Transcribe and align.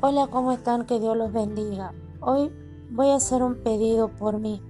Hola, 0.00 0.28
¿cómo 0.28 0.52
están? 0.52 0.86
Que 0.86 1.00
Dios 1.00 1.16
los 1.16 1.32
bendiga. 1.32 1.92
Hoy 2.20 2.52
voy 2.88 3.08
a 3.08 3.16
hacer 3.16 3.42
un 3.42 3.56
pedido 3.64 4.06
por 4.06 4.38
mí. 4.38 4.62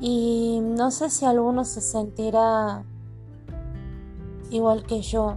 Y 0.00 0.60
no 0.62 0.90
sé 0.90 1.10
si 1.10 1.26
alguno 1.26 1.66
se 1.66 1.82
sentirá 1.82 2.82
igual 4.48 4.86
que 4.86 5.02
yo. 5.02 5.36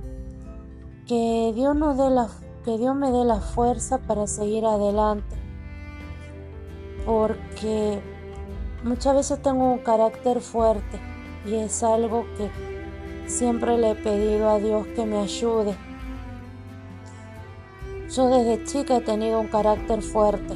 Que 1.07 1.51
Dios, 1.53 1.75
dé 1.97 2.09
la, 2.09 2.29
que 2.63 2.77
Dios 2.77 2.95
me 2.95 3.11
dé 3.11 3.25
la 3.25 3.41
fuerza 3.41 3.97
para 3.97 4.27
seguir 4.27 4.65
adelante. 4.65 5.35
Porque 7.05 7.99
muchas 8.85 9.13
veces 9.13 9.41
tengo 9.41 9.73
un 9.73 9.79
carácter 9.79 10.39
fuerte 10.39 11.01
y 11.45 11.55
es 11.55 11.83
algo 11.83 12.23
que 12.37 12.49
siempre 13.29 13.77
le 13.77 13.91
he 13.91 13.95
pedido 13.95 14.47
a 14.51 14.57
Dios 14.57 14.87
que 14.95 15.05
me 15.05 15.17
ayude 15.17 15.75
yo 18.17 18.29
desde 18.29 18.63
chica 18.63 18.97
he 18.97 19.01
tenido 19.01 19.39
un 19.39 19.47
carácter 19.47 20.01
fuerte, 20.01 20.55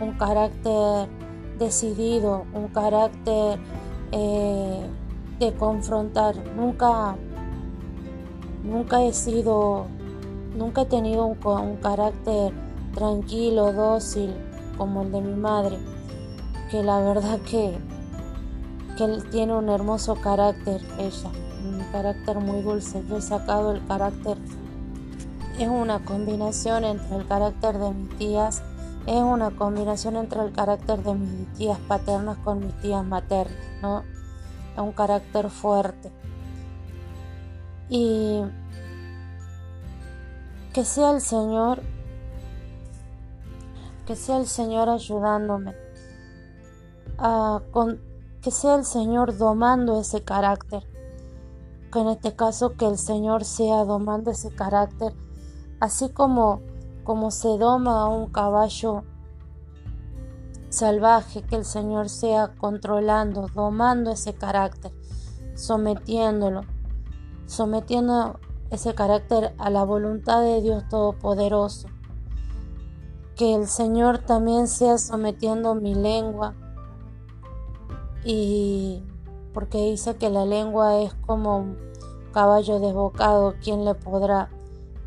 un 0.00 0.12
carácter 0.18 1.08
decidido, 1.56 2.46
un 2.52 2.66
carácter 2.66 3.60
eh, 4.10 4.86
de 5.38 5.54
confrontar. 5.54 6.34
Nunca, 6.56 7.14
nunca 8.64 9.04
he 9.04 9.12
sido, 9.12 9.86
nunca 10.56 10.82
he 10.82 10.86
tenido 10.86 11.26
un, 11.26 11.76
carácter 11.76 12.52
tranquilo, 12.92 13.72
dócil 13.72 14.34
como 14.76 15.02
el 15.02 15.12
de 15.12 15.20
mi 15.20 15.34
madre, 15.34 15.78
que 16.72 16.82
la 16.82 16.98
verdad 16.98 17.38
que, 17.48 17.78
que 18.98 19.22
tiene 19.30 19.56
un 19.56 19.68
hermoso 19.68 20.16
carácter, 20.16 20.80
ella, 20.98 21.30
un 21.64 21.84
carácter 21.92 22.40
muy 22.40 22.62
dulce. 22.62 23.04
Yo 23.08 23.18
he 23.18 23.22
sacado 23.22 23.70
el 23.70 23.86
carácter 23.86 24.36
es 25.60 25.68
una 25.68 26.02
combinación 26.02 26.84
entre 26.84 27.16
el 27.16 27.26
carácter 27.26 27.78
de 27.78 27.92
mis 27.92 28.16
tías, 28.16 28.62
es 29.06 29.22
una 29.22 29.50
combinación 29.50 30.16
entre 30.16 30.40
el 30.42 30.52
carácter 30.52 31.02
de 31.02 31.14
mis 31.14 31.52
tías 31.52 31.78
paternas 31.80 32.38
con 32.38 32.60
mis 32.60 32.74
tías 32.80 33.04
maternas, 33.04 33.58
¿no? 33.82 34.02
Es 34.74 34.78
un 34.78 34.92
carácter 34.92 35.50
fuerte. 35.50 36.10
Y 37.90 38.42
que 40.72 40.82
sea 40.82 41.10
el 41.10 41.20
Señor, 41.20 41.82
que 44.06 44.16
sea 44.16 44.38
el 44.38 44.46
Señor 44.46 44.88
ayudándome, 44.88 45.74
a 47.18 47.60
que 48.40 48.50
sea 48.50 48.76
el 48.76 48.86
Señor 48.86 49.36
domando 49.36 50.00
ese 50.00 50.24
carácter, 50.24 50.84
que 51.92 51.98
en 51.98 52.08
este 52.08 52.34
caso 52.34 52.76
que 52.78 52.86
el 52.86 52.96
Señor 52.96 53.44
sea 53.44 53.84
domando 53.84 54.30
ese 54.30 54.54
carácter 54.54 55.12
así 55.80 56.10
como, 56.10 56.60
como 57.04 57.30
se 57.30 57.58
doma 57.58 58.02
a 58.02 58.08
un 58.08 58.26
caballo 58.26 59.04
salvaje, 60.68 61.42
que 61.42 61.56
el 61.56 61.64
Señor 61.64 62.08
sea 62.08 62.54
controlando, 62.56 63.48
domando 63.54 64.12
ese 64.12 64.34
carácter, 64.34 64.92
sometiéndolo, 65.54 66.62
sometiendo 67.46 68.38
ese 68.70 68.94
carácter 68.94 69.52
a 69.58 69.70
la 69.70 69.84
voluntad 69.84 70.42
de 70.42 70.62
Dios 70.62 70.88
Todopoderoso. 70.88 71.88
Que 73.34 73.54
el 73.54 73.66
Señor 73.66 74.18
también 74.18 74.68
sea 74.68 74.98
sometiendo 74.98 75.74
mi 75.74 75.94
lengua 75.94 76.54
y 78.22 79.02
porque 79.54 79.78
dice 79.90 80.16
que 80.16 80.30
la 80.30 80.44
lengua 80.44 81.00
es 81.00 81.14
como 81.26 81.58
un 81.58 81.78
caballo 82.32 82.78
desbocado, 82.78 83.54
¿quién 83.62 83.84
le 83.84 83.94
podrá 83.94 84.50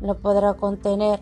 lo 0.04 0.18
podrá 0.18 0.52
contener. 0.54 1.20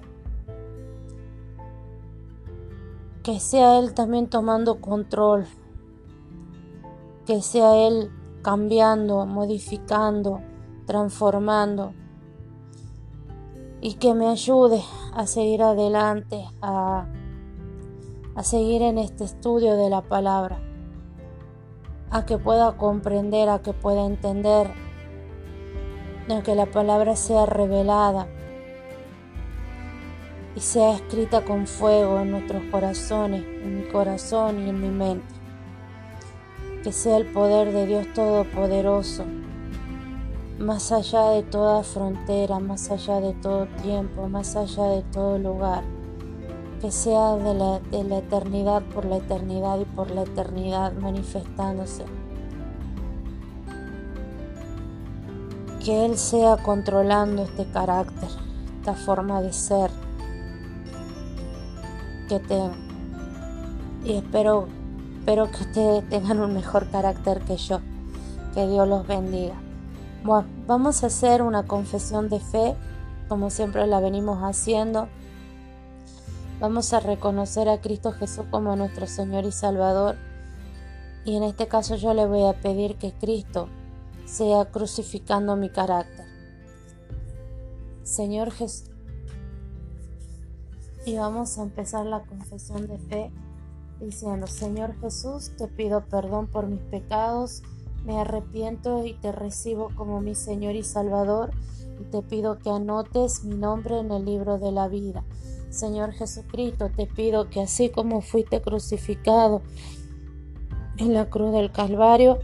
Que 3.22 3.38
sea 3.38 3.78
Él 3.78 3.94
también 3.94 4.28
tomando 4.28 4.81
control. 4.81 5.47
Que 7.25 7.41
sea 7.41 7.87
Él 7.87 8.10
cambiando, 8.42 9.25
modificando, 9.25 10.41
transformando. 10.84 11.94
Y 13.81 13.94
que 13.94 14.15
me 14.15 14.28
ayude 14.28 14.82
a 15.15 15.26
seguir 15.26 15.62
adelante, 15.62 16.44
a, 16.60 17.06
a 18.34 18.42
seguir 18.42 18.82
en 18.82 18.98
este 18.98 19.22
estudio 19.22 19.76
de 19.76 19.91
la 19.91 20.03
palabra. 20.03 20.60
A 22.10 22.26
que 22.26 22.37
pueda 22.37 22.76
comprender, 22.76 23.48
a 23.48 23.62
que 23.62 23.72
pueda 23.72 24.04
entender, 24.04 24.72
a 26.28 26.42
que 26.42 26.56
la 26.56 26.66
palabra 26.66 27.15
sea 27.15 27.47
revelada 27.47 28.26
y 30.54 30.60
sea 30.60 30.94
escrita 30.94 31.44
con 31.44 31.66
fuego 31.66 32.20
en 32.20 32.32
nuestros 32.32 32.62
corazones, 32.70 33.42
en 33.42 33.78
mi 33.78 33.84
corazón 33.90 34.66
y 34.66 34.68
en 34.68 34.80
mi 34.80 34.88
mente. 34.88 35.34
Que 36.82 36.92
sea 36.92 37.16
el 37.16 37.26
poder 37.26 37.72
de 37.72 37.86
Dios 37.86 38.06
Todopoderoso, 38.12 39.24
más 40.58 40.92
allá 40.92 41.30
de 41.30 41.42
toda 41.42 41.82
frontera, 41.82 42.58
más 42.58 42.91
allá 42.91 43.20
de 43.20 43.32
todo 43.34 43.66
tiempo, 43.82 44.28
más 44.28 44.56
allá 44.56 44.84
de 44.84 45.02
todo 45.02 45.38
lugar. 45.38 45.84
Que 46.80 46.91
sea 46.91 47.36
de 47.36 47.54
la, 47.54 47.78
de 47.78 48.04
la 48.04 48.18
eternidad 48.18 48.82
por 48.94 49.04
la 49.04 49.16
eternidad 49.16 49.78
y 49.78 49.84
por 49.84 50.10
la 50.10 50.22
eternidad 50.22 50.92
manifestándose. 50.94 52.04
Que 55.84 56.04
Él 56.04 56.18
sea 56.18 56.56
controlando 56.56 57.44
este 57.44 57.64
carácter, 57.66 58.28
esta 58.80 58.94
forma 58.94 59.41
de 59.41 59.52
ser 59.52 59.91
tengo. 62.41 62.72
Y 64.04 64.15
espero, 64.15 64.66
espero 65.19 65.50
que 65.50 65.62
ustedes 65.62 66.09
tengan 66.09 66.41
un 66.41 66.54
mejor 66.54 66.88
carácter 66.91 67.41
que 67.43 67.56
yo. 67.56 67.81
Que 68.54 68.66
Dios 68.66 68.87
los 68.88 69.06
bendiga. 69.06 69.54
Bueno, 70.25 70.47
vamos 70.66 71.03
a 71.03 71.06
hacer 71.06 71.42
una 71.42 71.66
confesión 71.66 72.28
de 72.28 72.38
fe, 72.38 72.76
como 73.28 73.50
siempre 73.50 73.87
la 73.87 74.00
venimos 74.00 74.38
haciendo. 74.42 75.09
Vamos 76.60 76.92
a 76.92 77.00
reconocer 77.00 77.69
a 77.69 77.81
Cristo 77.81 78.12
Jesús 78.12 78.44
como 78.50 78.76
nuestro 78.76 79.06
Señor 79.06 79.44
y 79.44 79.53
Salvador. 79.53 80.16
Y 81.25 81.37
en 81.37 81.42
este 81.42 81.66
caso 81.66 81.97
yo 81.97 82.15
le 82.15 82.26
voy 82.26 82.44
a 82.44 82.60
pedir 82.60 82.97
que 82.97 83.12
Cristo 83.12 83.69
sea 84.26 84.66
crucificando 84.66 85.56
mi 85.56 85.71
carácter. 85.71 86.26
Señor 88.04 88.50
Jesús 88.53 88.91
y 91.04 91.16
vamos 91.16 91.58
a 91.58 91.62
empezar 91.62 92.06
la 92.06 92.22
confesión 92.22 92.86
de 92.86 92.98
fe 92.98 93.30
diciendo, 94.00 94.46
Señor 94.46 94.94
Jesús, 95.00 95.52
te 95.56 95.68
pido 95.68 96.04
perdón 96.06 96.46
por 96.46 96.66
mis 96.66 96.80
pecados, 96.80 97.62
me 98.04 98.20
arrepiento 98.20 99.04
y 99.04 99.14
te 99.14 99.32
recibo 99.32 99.91
como 99.94 100.20
mi 100.20 100.34
Señor 100.34 100.74
y 100.74 100.82
Salvador 100.82 101.52
y 102.00 102.04
te 102.04 102.22
pido 102.22 102.58
que 102.58 102.70
anotes 102.70 103.44
mi 103.44 103.54
nombre 103.54 103.98
en 103.98 104.10
el 104.10 104.24
libro 104.24 104.58
de 104.58 104.72
la 104.72 104.88
vida. 104.88 105.24
Señor 105.70 106.12
Jesucristo, 106.12 106.91
te 106.94 107.06
pido 107.06 107.48
que 107.48 107.62
así 107.62 107.88
como 107.88 108.20
fuiste 108.20 108.60
crucificado 108.60 109.62
en 110.98 111.14
la 111.14 111.30
cruz 111.30 111.52
del 111.52 111.72
Calvario, 111.72 112.38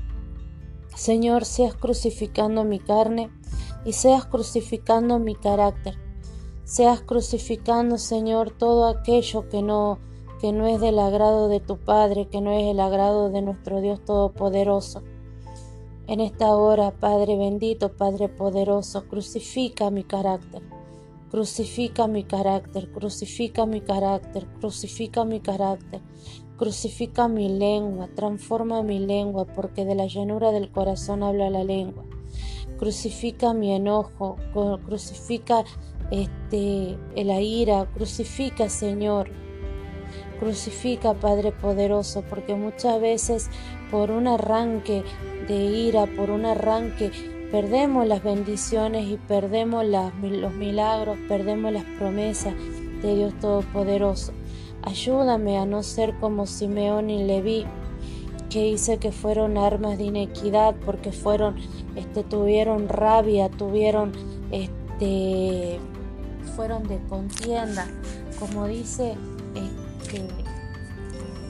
Señor, 0.95 1.45
seas 1.45 1.75
crucificando 1.75 2.65
mi 2.65 2.81
carne 2.81 3.31
y 3.85 3.93
seas 3.93 4.27
crucificando 4.27 5.19
mi 5.19 5.35
carácter 5.35 6.08
seas 6.69 7.01
crucificando, 7.01 7.97
Señor, 7.97 8.51
todo 8.51 8.89
aquello 8.89 9.49
que 9.49 9.63
no 9.63 9.99
que 10.39 10.53
no 10.53 10.67
es 10.69 10.81
del 10.81 10.99
agrado 11.01 11.49
de 11.49 11.61
tu 11.61 11.79
Padre, 11.79 12.29
que 12.29 12.41
no 12.41 12.53
es 12.53 12.65
el 12.67 12.79
agrado 12.79 13.31
de 13.31 13.43
nuestro 13.43 13.81
Dios 13.81 14.05
Todopoderoso. 14.05 15.03
En 16.07 16.21
esta 16.21 16.55
hora, 16.55 16.93
Padre 16.93 17.37
bendito, 17.37 17.97
Padre 17.97 18.29
poderoso, 18.29 19.09
crucifica 19.09 19.91
mi 19.91 20.05
carácter, 20.05 20.63
crucifica 21.31 22.07
mi 22.07 22.23
carácter, 22.23 22.93
crucifica 22.93 23.67
mi 23.67 23.81
carácter, 23.81 24.47
crucifica 24.61 25.25
mi 25.25 25.41
carácter, 25.41 26.03
crucifica 26.57 27.29
mi 27.29 27.49
lengua, 27.49 28.09
transforma 28.15 28.83
mi 28.83 29.01
lengua, 29.01 29.45
porque 29.47 29.85
de 29.85 29.97
la 29.97 30.07
llanura 30.07 30.53
del 30.53 30.71
corazón 30.71 31.25
habla 31.25 31.51
la 31.51 31.65
lengua. 31.65 32.05
Crucifica 32.79 33.55
mi 33.55 33.75
enojo, 33.75 34.37
crucifica 34.85 35.65
este, 36.11 36.97
la 37.15 37.41
ira, 37.41 37.87
crucifica 37.95 38.69
Señor, 38.69 39.31
crucifica 40.39 41.15
Padre 41.15 41.53
poderoso, 41.53 42.23
porque 42.29 42.55
muchas 42.55 43.01
veces 43.01 43.51
por 43.91 44.11
un 44.11 44.27
arranque 44.27 45.03
de 45.49 45.55
ira, 45.55 46.07
por 46.07 46.31
un 46.31 46.47
arranque, 46.47 47.11
perdemos 47.51 48.07
las 48.07 48.23
bendiciones 48.23 49.09
y 49.09 49.17
perdemos 49.17 49.85
los 49.85 50.53
milagros, 50.55 51.17
perdemos 51.29 51.73
las 51.73 51.85
promesas 51.99 52.55
de 53.03 53.17
Dios 53.17 53.35
Todopoderoso. 53.41 54.33
Ayúdame 54.83 55.59
a 55.59 55.67
no 55.67 55.83
ser 55.83 56.15
como 56.19 56.47
Simeón 56.47 57.11
y 57.11 57.25
Leví, 57.25 57.67
que 58.51 58.65
dice 58.65 58.99
que 58.99 59.13
fueron 59.13 59.59
armas 59.59 59.99
de 59.99 60.05
inequidad 60.05 60.75
porque 60.85 61.13
fueron, 61.13 61.57
este, 61.97 62.23
tuvieron 62.23 62.89
rabia, 62.89 63.51
tuvieron, 63.51 64.13
este, 64.51 65.79
fueron 66.49 66.87
de 66.89 66.99
contienda, 67.09 67.87
como 68.39 68.67
dice 68.67 69.17
que 70.11 70.29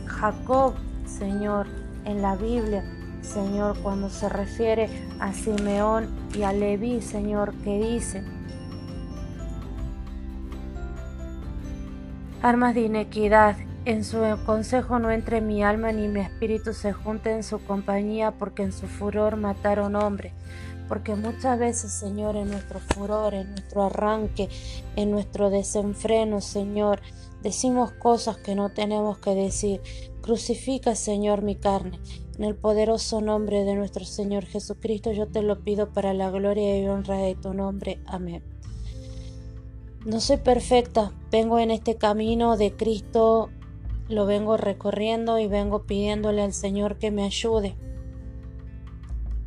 Jacob, 0.06 0.74
Señor, 1.06 1.66
en 2.04 2.22
la 2.22 2.36
Biblia, 2.36 2.84
Señor, 3.22 3.76
cuando 3.82 4.10
se 4.10 4.28
refiere 4.28 4.88
a 5.20 5.32
Simeón 5.32 6.08
y 6.34 6.42
a 6.42 6.52
Leví, 6.52 7.00
Señor, 7.02 7.52
que 7.64 7.78
dice, 7.78 8.24
armas 12.42 12.74
de 12.74 12.82
inequidad, 12.82 13.56
en 13.88 14.04
su 14.04 14.18
consejo 14.44 14.98
no 14.98 15.10
entre 15.10 15.40
mi 15.40 15.62
alma 15.62 15.92
ni 15.92 16.08
mi 16.08 16.20
espíritu 16.20 16.74
se 16.74 16.92
junte 16.92 17.32
en 17.32 17.42
su 17.42 17.58
compañía, 17.64 18.32
porque 18.32 18.62
en 18.62 18.72
su 18.72 18.86
furor 18.86 19.36
mataron 19.36 19.96
hombres. 19.96 20.34
Porque 20.88 21.14
muchas 21.14 21.58
veces, 21.58 21.90
Señor, 21.92 22.36
en 22.36 22.50
nuestro 22.50 22.80
furor, 22.80 23.32
en 23.32 23.50
nuestro 23.50 23.84
arranque, 23.84 24.50
en 24.94 25.10
nuestro 25.10 25.48
desenfreno, 25.48 26.42
Señor, 26.42 27.00
decimos 27.42 27.92
cosas 27.92 28.36
que 28.36 28.54
no 28.54 28.70
tenemos 28.70 29.18
que 29.18 29.34
decir. 29.34 29.80
Crucifica, 30.20 30.94
Señor, 30.94 31.40
mi 31.40 31.56
carne. 31.56 31.98
En 32.36 32.44
el 32.44 32.54
poderoso 32.54 33.22
nombre 33.22 33.64
de 33.64 33.74
nuestro 33.74 34.04
Señor 34.04 34.44
Jesucristo 34.44 35.12
yo 35.12 35.26
te 35.26 35.42
lo 35.42 35.60
pido 35.64 35.92
para 35.92 36.12
la 36.12 36.30
gloria 36.30 36.78
y 36.78 36.86
honra 36.86 37.16
de 37.16 37.34
tu 37.36 37.54
nombre. 37.54 38.00
Amén. 38.06 38.42
No 40.04 40.20
soy 40.20 40.36
perfecta, 40.36 41.12
vengo 41.32 41.58
en 41.58 41.70
este 41.70 41.96
camino 41.96 42.56
de 42.56 42.72
Cristo, 42.72 43.50
lo 44.08 44.26
vengo 44.26 44.56
recorriendo 44.56 45.38
y 45.38 45.46
vengo 45.46 45.82
pidiéndole 45.82 46.42
al 46.42 46.52
Señor 46.52 46.96
que 46.96 47.10
me 47.10 47.24
ayude, 47.24 47.76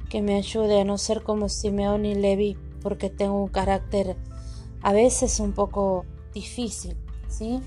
que 0.10 0.22
me 0.22 0.36
ayude 0.36 0.82
a 0.82 0.86
no 0.86 0.98
ser 0.98 1.24
como 1.24 1.50
Simeón 1.50 2.06
y 2.06 2.16
Levi, 2.16 2.58
porque 2.82 3.10
tengo 3.10 3.42
un 3.42 3.50
carácter 3.50 4.18
a 4.82 4.94
veces 4.94 5.40
un 5.40 5.54
poco 5.54 6.06
difícil, 6.34 6.98
¿sí? 7.28 7.62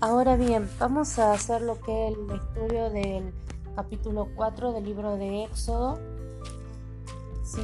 Ahora 0.00 0.36
bien, 0.36 0.68
vamos 0.78 1.18
a 1.18 1.32
hacer 1.32 1.62
lo 1.62 1.80
que 1.80 2.08
es 2.08 2.14
el 2.14 2.36
estudio 2.36 2.90
del 2.90 3.32
capítulo 3.74 4.28
4 4.36 4.72
del 4.72 4.84
libro 4.84 5.16
de 5.16 5.44
Éxodo. 5.44 5.98
¿sí? 7.46 7.62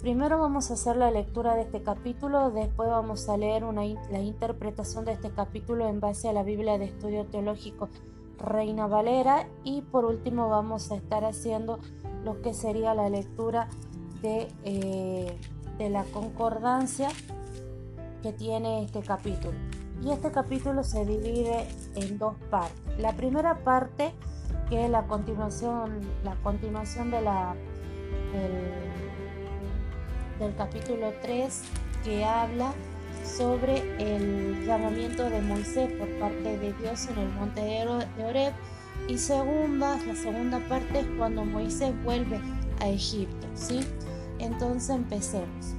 Primero 0.00 0.38
vamos 0.38 0.70
a 0.70 0.74
hacer 0.74 0.96
la 0.96 1.10
lectura 1.10 1.54
de 1.56 1.62
este 1.62 1.82
capítulo, 1.82 2.50
después 2.50 2.88
vamos 2.88 3.28
a 3.28 3.36
leer 3.36 3.64
la 3.64 4.20
interpretación 4.20 5.04
de 5.04 5.12
este 5.12 5.30
capítulo 5.30 5.88
en 5.88 6.00
base 6.00 6.28
a 6.28 6.32
la 6.32 6.42
Biblia 6.42 6.78
de 6.78 6.84
Estudio 6.84 7.24
Teológico 7.26 7.88
Reina 8.38 8.86
Valera 8.86 9.48
y 9.64 9.82
por 9.82 10.04
último 10.04 10.48
vamos 10.48 10.92
a 10.92 10.96
estar 10.96 11.24
haciendo 11.24 11.80
lo 12.24 12.40
que 12.40 12.54
sería 12.54 12.94
la 12.94 13.08
lectura 13.08 13.68
de, 14.22 14.48
eh, 14.64 15.38
de 15.78 15.90
la 15.90 16.04
concordancia 16.04 17.08
que 18.22 18.32
tiene 18.32 18.84
este 18.84 19.00
capítulo. 19.00 19.58
Y 20.04 20.10
este 20.10 20.30
capítulo 20.30 20.84
se 20.84 21.04
divide 21.04 21.66
en 21.94 22.18
dos 22.18 22.36
partes. 22.50 22.98
La 22.98 23.16
primera 23.16 23.64
parte 23.64 24.12
que 24.68 24.84
es 24.84 24.90
la 24.90 25.06
continuación, 25.06 26.00
la 26.24 26.34
continuación 26.42 27.10
de 27.10 27.22
la, 27.22 27.54
del, 30.38 30.54
capítulo 30.56 31.12
3 31.22 31.62
que 32.04 32.24
habla 32.24 32.72
sobre 33.24 33.78
el 33.98 34.64
llamamiento 34.64 35.28
de 35.28 35.40
Moisés 35.40 35.92
por 35.92 36.08
parte 36.18 36.58
de 36.58 36.72
Dios 36.74 37.08
en 37.08 37.18
el 37.18 37.28
monte 37.30 37.60
de 37.60 38.24
Oreb 38.24 38.52
y 39.08 39.18
segunda, 39.18 39.96
la 40.04 40.14
segunda 40.14 40.58
parte 40.68 41.00
es 41.00 41.06
cuando 41.16 41.44
Moisés 41.44 41.92
vuelve 42.04 42.40
a 42.80 42.88
Egipto, 42.88 43.46
¿sí? 43.54 43.80
Entonces 44.38 44.90
empecemos. 44.90 45.74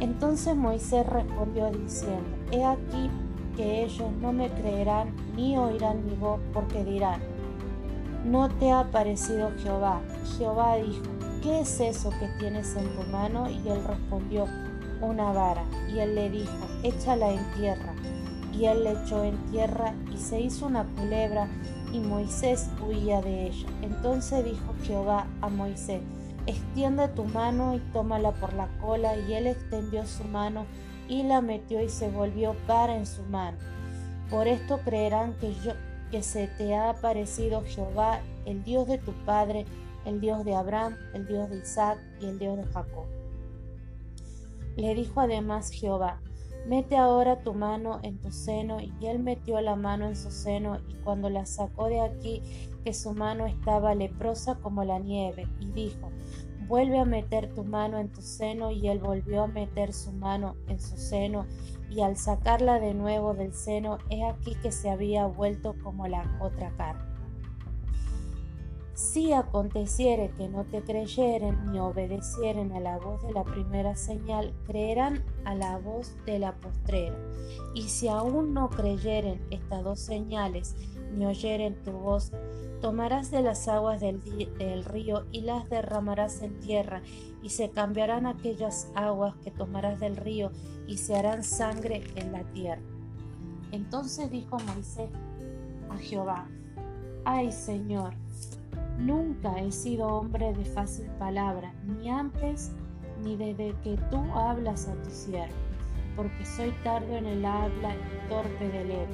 Entonces 0.00 0.54
Moisés 0.56 1.06
respondió 1.06 1.70
diciendo, 1.70 2.28
he 2.50 2.64
aquí 2.64 3.10
que 3.56 3.84
ellos 3.84 4.10
no 4.20 4.32
me 4.32 4.50
creerán 4.50 5.14
ni 5.36 5.56
oirán 5.56 6.04
mi 6.06 6.14
voz 6.14 6.40
porque 6.52 6.84
dirán, 6.84 7.20
no 8.24 8.48
te 8.48 8.70
ha 8.70 8.90
parecido 8.90 9.50
Jehová. 9.62 10.00
Jehová 10.38 10.76
dijo, 10.76 11.02
¿qué 11.42 11.60
es 11.60 11.80
eso 11.80 12.10
que 12.10 12.28
tienes 12.38 12.74
en 12.76 12.88
tu 12.94 13.02
mano? 13.10 13.50
Y 13.50 13.68
él 13.68 13.84
respondió, 13.84 14.46
una 15.00 15.32
vara. 15.32 15.64
Y 15.92 15.98
él 15.98 16.14
le 16.14 16.30
dijo, 16.30 16.66
échala 16.82 17.30
en 17.30 17.44
tierra. 17.52 17.94
Y 18.52 18.66
él 18.66 18.84
le 18.84 18.92
echó 18.92 19.24
en 19.24 19.36
tierra 19.50 19.94
y 20.12 20.16
se 20.16 20.40
hizo 20.40 20.66
una 20.66 20.84
culebra 20.84 21.48
y 21.92 22.00
Moisés 22.00 22.70
huía 22.86 23.20
de 23.20 23.48
ella. 23.48 23.66
Entonces 23.82 24.44
dijo 24.44 24.74
Jehová 24.84 25.26
a 25.40 25.48
Moisés, 25.48 26.00
extiende 26.46 27.08
tu 27.08 27.24
mano 27.24 27.74
y 27.74 27.78
tómala 27.92 28.32
por 28.32 28.52
la 28.54 28.68
cola. 28.80 29.16
Y 29.16 29.34
él 29.34 29.46
extendió 29.46 30.06
su 30.06 30.24
mano 30.24 30.64
y 31.08 31.22
la 31.22 31.40
metió 31.40 31.82
y 31.82 31.88
se 31.88 32.10
volvió 32.10 32.54
para 32.66 32.96
en 32.96 33.06
su 33.06 33.22
mano. 33.24 33.58
Por 34.30 34.46
esto 34.46 34.80
creerán 34.84 35.34
que 35.34 35.54
yo 35.64 35.72
que 36.10 36.22
se 36.22 36.46
te 36.46 36.76
ha 36.76 36.90
aparecido 36.90 37.62
Jehová, 37.64 38.20
el 38.44 38.62
Dios 38.64 38.86
de 38.86 38.98
tu 38.98 39.12
Padre, 39.24 39.64
el 40.04 40.20
Dios 40.20 40.44
de 40.44 40.54
Abraham, 40.54 40.96
el 41.14 41.26
Dios 41.26 41.50
de 41.50 41.58
Isaac 41.58 41.98
y 42.20 42.26
el 42.26 42.38
Dios 42.38 42.56
de 42.56 42.64
Jacob. 42.64 43.06
Le 44.76 44.94
dijo 44.94 45.20
además 45.20 45.70
Jehová, 45.70 46.20
mete 46.66 46.96
ahora 46.96 47.42
tu 47.42 47.54
mano 47.54 48.00
en 48.02 48.18
tu 48.18 48.30
seno, 48.30 48.78
y 48.80 48.92
él 49.06 49.18
metió 49.18 49.60
la 49.60 49.76
mano 49.76 50.06
en 50.06 50.16
su 50.16 50.30
seno, 50.30 50.78
y 50.88 50.94
cuando 51.04 51.28
la 51.28 51.44
sacó 51.46 51.86
de 51.86 52.00
aquí, 52.00 52.42
que 52.84 52.94
su 52.94 53.12
mano 53.12 53.46
estaba 53.46 53.94
leprosa 53.94 54.56
como 54.56 54.84
la 54.84 54.98
nieve, 54.98 55.46
y 55.60 55.66
dijo, 55.72 56.10
vuelve 56.68 56.98
a 56.98 57.04
meter 57.04 57.52
tu 57.54 57.64
mano 57.64 57.98
en 57.98 58.10
tu 58.10 58.22
seno, 58.22 58.70
y 58.70 58.88
él 58.88 58.98
volvió 58.98 59.42
a 59.42 59.48
meter 59.48 59.92
su 59.92 60.12
mano 60.12 60.56
en 60.68 60.80
su 60.80 60.96
seno, 60.96 61.46
y 61.90 62.00
al 62.00 62.16
sacarla 62.16 62.80
de 62.80 62.94
nuevo 62.94 63.34
del 63.34 63.52
seno, 63.52 63.98
he 64.08 64.24
aquí 64.24 64.54
que 64.62 64.72
se 64.72 64.88
había 64.88 65.26
vuelto 65.26 65.74
como 65.82 66.06
la 66.06 66.38
otra 66.40 66.70
carne. 66.76 67.11
Si 69.02 69.32
aconteciere 69.32 70.30
que 70.30 70.48
no 70.48 70.62
te 70.64 70.80
creyeren 70.80 71.72
ni 71.72 71.80
obedecieren 71.80 72.70
a 72.70 72.78
la 72.78 72.98
voz 72.98 73.20
de 73.24 73.32
la 73.32 73.42
primera 73.42 73.96
señal, 73.96 74.54
creerán 74.64 75.24
a 75.44 75.56
la 75.56 75.76
voz 75.76 76.14
de 76.24 76.38
la 76.38 76.54
postrera. 76.54 77.16
Y 77.74 77.82
si 77.82 78.06
aún 78.06 78.54
no 78.54 78.70
creyeren 78.70 79.44
estas 79.50 79.82
dos 79.82 79.98
señales, 79.98 80.76
ni 81.16 81.26
oyeren 81.26 81.74
tu 81.82 81.90
voz, 81.90 82.30
tomarás 82.80 83.32
de 83.32 83.42
las 83.42 83.66
aguas 83.66 84.00
del, 84.00 84.20
del, 84.56 84.84
río 84.84 85.26
y 85.32 85.40
las 85.40 85.68
derramarás 85.68 86.40
en 86.40 86.60
tierra, 86.60 87.02
y 87.42 87.48
se 87.48 87.70
cambiarán 87.70 88.24
aquellas 88.24 88.88
aguas 88.94 89.34
que 89.42 89.50
tomarás 89.50 89.98
del 89.98 90.16
río 90.16 90.52
y 90.86 90.98
se 90.98 91.16
harán 91.16 91.42
sangre 91.42 92.04
en 92.14 92.30
la 92.30 92.44
tierra. 92.52 92.82
Entonces 93.72 94.30
dijo 94.30 94.58
Moisés 94.60 95.10
a 95.90 95.98
Jehová, 95.98 96.46
ay 97.24 97.50
Señor, 97.50 98.14
nunca 98.98 99.58
he 99.58 99.70
sido 99.72 100.06
hombre 100.06 100.52
de 100.52 100.64
fácil 100.64 101.06
palabra, 101.18 101.72
ni 101.84 102.08
antes 102.10 102.72
ni 103.22 103.36
desde 103.36 103.74
que 103.82 103.96
tú 104.10 104.18
hablas 104.34 104.88
a 104.88 104.94
tu 105.02 105.10
siervo, 105.10 105.54
porque 106.16 106.44
soy 106.44 106.72
tardo 106.82 107.16
en 107.16 107.26
el 107.26 107.44
habla 107.44 107.94
y 107.94 108.28
torpe 108.28 108.68
de 108.68 108.84
leer. 108.84 109.08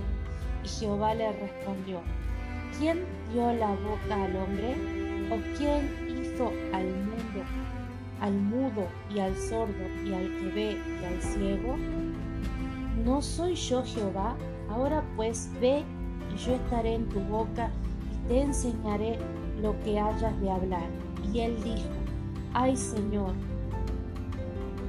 Y 0.65 0.69
Jehová 0.69 1.15
le 1.15 1.33
respondió, 1.33 2.01
¿quién 2.79 3.05
dio 3.33 3.53
la 3.53 3.69
boca 3.69 4.25
al 4.25 4.37
hombre? 4.37 4.75
¿O 5.31 5.59
quién 5.59 5.91
hizo 6.09 6.51
al 6.73 6.87
mundo, 6.87 7.45
al 8.21 8.33
mudo 8.33 8.87
y 9.15 9.21
al 9.21 9.37
sordo 9.37 9.85
y 10.05 10.15
al 10.15 10.27
que 10.39 10.47
ve 10.55 10.79
y 11.01 11.05
al 11.05 11.23
ciego? 11.23 11.77
¿No 13.05 13.23
soy 13.23 13.55
yo 13.55 13.83
Jehová? 13.85 14.37
Ahora 14.71 15.03
pues 15.17 15.51
ve 15.61 15.85
y 16.35 16.37
yo 16.39 16.55
estaré 16.55 16.95
en 16.95 17.09
tu 17.09 17.21
boca 17.21 17.71
y 18.13 18.29
te 18.29 18.41
enseñaré 18.41 19.19
lo 19.61 19.79
que 19.81 19.99
hayas 19.99 20.41
de 20.41 20.51
hablar. 20.51 20.87
Y 21.33 21.41
él 21.41 21.57
dijo, 21.63 21.89
ay 22.55 22.77
Señor, 22.77 23.33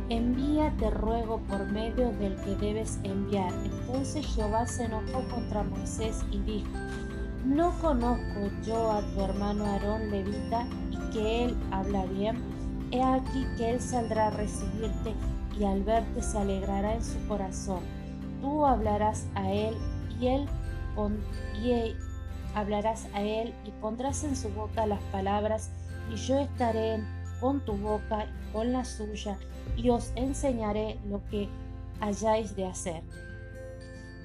envía 0.10 0.74
te 0.78 0.90
ruego 0.90 1.40
por 1.50 1.66
medio 1.72 2.12
del 2.14 2.36
que 2.42 2.56
debes 2.56 3.00
enviar. 3.04 3.54
Entonces 3.64 4.26
Jehová 4.26 4.66
se 4.66 4.86
enojó 4.86 5.24
contra 5.30 5.64
Moisés 5.64 6.24
y 6.32 6.40
dijo, 6.40 6.70
¿No 7.46 7.72
conozco 7.80 8.50
yo 8.66 8.92
a 8.92 9.02
tu 9.02 9.22
hermano 9.22 9.66
Aarón 9.66 10.12
levita 10.12 10.68
y 10.92 10.98
que 11.12 11.46
él 11.46 11.58
habla 11.72 12.06
bien? 12.06 12.38
He 12.92 13.02
aquí 13.02 13.46
que 13.58 13.72
él 13.72 13.80
saldrá 13.80 14.28
a 14.28 14.32
recibirte 14.32 15.14
y 15.58 15.64
al 15.64 15.84
verte 15.84 16.22
se 16.22 16.38
alegrará 16.38 16.96
en 16.96 17.04
su 17.04 17.18
corazón. 17.28 17.80
Tú 18.42 18.66
hablarás 18.66 19.26
a 19.36 19.50
él 19.52 19.76
y 20.20 20.28
él, 20.28 20.48
y 21.64 21.72
hablarás 22.56 23.08
a 23.14 23.22
él 23.22 23.54
y 23.66 23.72
pondrás 23.82 24.24
en 24.24 24.36
su 24.36 24.50
boca 24.50 24.86
las 24.86 25.02
palabras 25.12 25.72
y 26.12 26.16
yo 26.16 26.40
estaré 26.40 27.04
con 27.40 27.64
tu 27.66 27.74
boca 27.74 28.26
y 28.26 28.52
con 28.54 28.74
la 28.74 28.86
suya 28.86 29.38
y 29.78 29.90
os 29.90 30.12
enseñaré 30.16 31.00
lo 31.08 31.24
que 31.30 31.48
hayáis 32.02 32.56
de 32.56 32.66
hacer. 32.66 33.04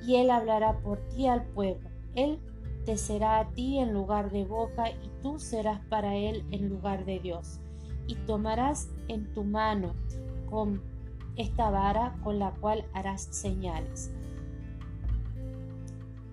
Y 0.06 0.16
él 0.16 0.30
hablará 0.30 0.78
por 0.78 0.98
ti 1.08 1.26
al 1.26 1.44
pueblo. 1.44 1.88
Él 2.14 2.38
te 2.84 2.96
será 2.96 3.38
a 3.38 3.48
ti 3.50 3.78
en 3.78 3.92
lugar 3.92 4.30
de 4.30 4.44
boca 4.44 4.90
y 4.90 5.10
tú 5.22 5.38
serás 5.38 5.80
para 5.88 6.14
él 6.14 6.44
en 6.50 6.68
lugar 6.68 7.04
de 7.04 7.18
Dios. 7.18 7.60
Y 8.06 8.16
tomarás 8.26 8.88
en 9.08 9.32
tu 9.32 9.44
mano 9.44 9.94
con 10.50 10.82
esta 11.36 11.70
vara 11.70 12.14
con 12.22 12.38
la 12.38 12.50
cual 12.52 12.84
harás 12.92 13.22
señales. 13.22 14.10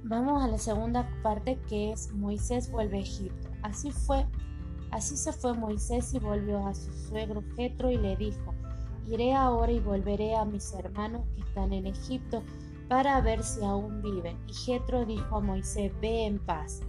Vamos 0.03 0.43
a 0.43 0.47
la 0.47 0.57
segunda 0.57 1.07
parte 1.21 1.59
que 1.69 1.91
es 1.91 2.11
Moisés 2.11 2.71
vuelve 2.71 2.97
a 2.97 3.01
Egipto. 3.01 3.49
Así 3.61 3.91
fue, 3.91 4.25
así 4.89 5.15
se 5.15 5.31
fue 5.31 5.53
Moisés 5.53 6.11
y 6.15 6.19
volvió 6.19 6.65
a 6.65 6.73
su 6.73 6.91
suegro 6.91 7.43
Jetro 7.55 7.91
y 7.91 7.97
le 7.97 8.15
dijo: 8.15 8.53
Iré 9.05 9.35
ahora 9.35 9.71
y 9.71 9.79
volveré 9.79 10.35
a 10.35 10.43
mis 10.43 10.73
hermanos 10.73 11.21
que 11.35 11.41
están 11.41 11.71
en 11.71 11.85
Egipto 11.85 12.41
para 12.89 13.21
ver 13.21 13.43
si 13.43 13.63
aún 13.63 14.01
viven. 14.01 14.37
Y 14.47 14.53
Jetro 14.53 15.05
dijo 15.05 15.35
a 15.35 15.39
Moisés: 15.39 15.91
Ve 16.01 16.25
en 16.25 16.39
paz. 16.39 16.81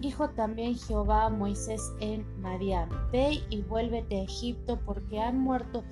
Dijo 0.00 0.30
también 0.30 0.76
Jehová 0.76 1.26
a 1.26 1.30
Moisés 1.30 1.92
en 2.00 2.26
Madián: 2.42 2.88
Ve 3.12 3.44
y 3.48 3.62
vuélvete 3.62 4.20
a 4.20 4.24
Egipto 4.24 4.76
porque 4.84 5.20
han 5.20 5.38
muerto 5.38 5.84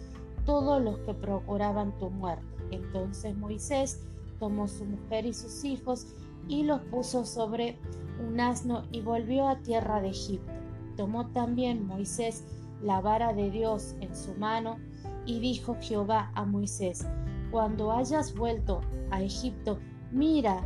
todos 0.45 0.83
los 0.83 0.99
que 1.01 1.15
procuraban 1.15 1.97
tu 1.99 2.11
muerte. 2.11 2.45
Entonces 2.73 3.37
Moisés 3.37 4.01
tomó 4.41 4.67
su 4.67 4.85
mujer 4.85 5.25
y 5.25 5.35
sus 5.35 5.65
hijos 5.65 6.07
y 6.49 6.65
los 6.65 6.81
puso 6.83 7.25
sobre 7.25 7.79
un 8.27 8.41
asno 8.41 8.85
y 8.91 9.03
volvió 9.03 9.49
a 9.49 9.61
tierra 9.61 10.01
de 10.01 10.09
Egipto. 10.09 10.53
Tomó 10.97 11.29
también 11.29 11.87
Moisés 11.87 12.45
la 12.83 13.01
vara 13.01 13.33
de 13.33 13.51
Dios 13.51 13.95
en 14.01 14.15
su 14.15 14.35
mano 14.35 14.79
y 15.27 15.41
dijo 15.41 15.77
Jehová 15.81 16.33
a 16.35 16.45
Moisés, 16.45 17.07
cuando 17.51 17.93
hayas 17.93 18.35
vuelto 18.35 18.81
a 19.11 19.23
Egipto, 19.23 19.79
mira 20.11 20.63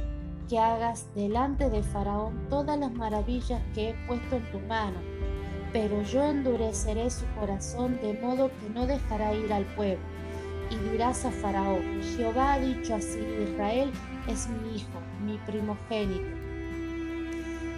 que 0.48 0.58
hagas 0.58 1.12
delante 1.14 1.70
de 1.70 1.82
Faraón 1.82 2.48
todas 2.48 2.78
las 2.78 2.92
maravillas 2.92 3.62
que 3.74 3.90
he 3.90 3.94
puesto 4.06 4.36
en 4.36 4.50
tu 4.50 4.60
mano, 4.60 4.98
pero 5.72 6.02
yo 6.02 6.22
endureceré 6.22 7.10
su 7.10 7.24
corazón 7.38 7.98
de 8.02 8.14
modo 8.14 8.50
que 8.60 8.70
no 8.70 8.86
dejará 8.86 9.34
ir 9.34 9.52
al 9.52 9.64
pueblo. 9.74 10.04
Y 10.72 10.90
dirás 10.90 11.26
a 11.26 11.30
Faraón, 11.30 12.00
Jehová 12.16 12.54
ha 12.54 12.58
dicho 12.58 12.94
así, 12.94 13.18
Israel 13.42 13.92
es 14.26 14.48
mi 14.48 14.76
hijo, 14.76 15.00
mi 15.22 15.36
primogénito. 15.44 16.34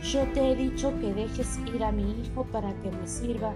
Yo 0.04 0.22
te 0.32 0.52
he 0.52 0.54
dicho 0.54 0.92
que 1.00 1.12
dejes 1.12 1.58
ir 1.74 1.82
a 1.82 1.90
mi 1.90 2.20
hijo 2.20 2.44
para 2.52 2.72
que 2.82 2.92
me 2.92 3.08
sirva, 3.08 3.52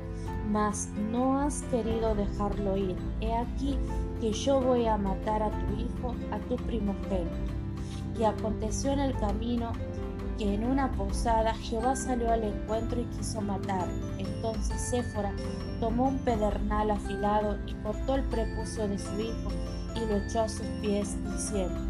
mas 0.50 0.88
no 1.12 1.38
has 1.38 1.62
querido 1.70 2.16
dejarlo 2.16 2.76
ir. 2.76 2.96
He 3.20 3.32
aquí 3.32 3.78
que 4.20 4.32
yo 4.32 4.60
voy 4.60 4.86
a 4.86 4.98
matar 4.98 5.44
a 5.44 5.50
tu 5.50 5.74
hijo, 5.76 6.16
a 6.32 6.38
tu 6.48 6.56
primogénito. 6.56 7.30
Y 8.18 8.24
aconteció 8.24 8.90
en 8.90 8.98
el 8.98 9.14
camino 9.18 9.72
que 10.38 10.54
en 10.54 10.64
una 10.64 10.90
posada 10.92 11.52
Jehová 11.54 11.96
salió 11.96 12.30
al 12.30 12.44
encuentro 12.44 13.00
y 13.00 13.04
quiso 13.16 13.40
matar. 13.40 13.88
Entonces 14.18 14.80
Séfora 14.80 15.32
tomó 15.80 16.08
un 16.08 16.18
pedernal 16.18 16.92
afilado 16.92 17.58
y 17.66 17.74
cortó 17.82 18.14
el 18.14 18.22
prepucio 18.24 18.86
de 18.86 18.98
su 18.98 19.20
hijo 19.20 19.50
y 19.96 20.00
lo 20.00 20.16
echó 20.16 20.42
a 20.42 20.48
sus 20.48 20.66
pies, 20.80 21.16
diciendo, 21.32 21.80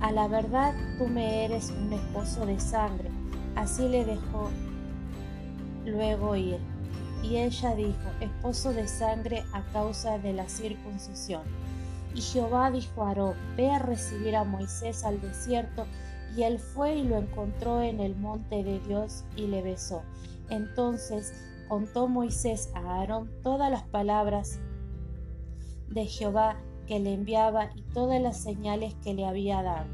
A 0.00 0.10
la 0.10 0.26
verdad 0.26 0.74
tú 0.98 1.06
me 1.06 1.44
eres 1.44 1.70
un 1.70 1.92
esposo 1.92 2.46
de 2.46 2.58
sangre. 2.58 3.10
Así 3.56 3.86
le 3.88 4.04
dejó 4.06 4.50
luego 5.84 6.34
ir. 6.34 6.58
Y 7.22 7.36
ella 7.36 7.74
dijo, 7.74 8.10
esposo 8.20 8.72
de 8.72 8.88
sangre 8.88 9.44
a 9.52 9.62
causa 9.72 10.18
de 10.18 10.32
la 10.32 10.48
circuncisión. 10.48 11.42
Y 12.14 12.20
Jehová 12.20 12.70
dijo 12.70 13.02
a 13.02 13.08
Aarón, 13.08 13.34
ve 13.56 13.70
a 13.70 13.78
recibir 13.78 14.36
a 14.36 14.44
Moisés 14.44 15.04
al 15.04 15.20
desierto, 15.20 15.86
y 16.36 16.42
él 16.42 16.58
fue 16.58 16.96
y 16.96 17.04
lo 17.04 17.18
encontró 17.18 17.82
en 17.82 18.00
el 18.00 18.16
monte 18.16 18.62
de 18.62 18.80
Dios 18.80 19.24
y 19.36 19.46
le 19.46 19.62
besó. 19.62 20.02
Entonces 20.50 21.32
contó 21.68 22.08
Moisés 22.08 22.70
a 22.74 23.00
Aarón 23.00 23.30
todas 23.42 23.70
las 23.70 23.84
palabras 23.84 24.58
de 25.88 26.06
Jehová 26.06 26.56
que 26.86 26.98
le 27.00 27.14
enviaba 27.14 27.70
y 27.74 27.82
todas 27.94 28.20
las 28.20 28.38
señales 28.40 28.94
que 29.02 29.14
le 29.14 29.26
había 29.26 29.62
dado. 29.62 29.86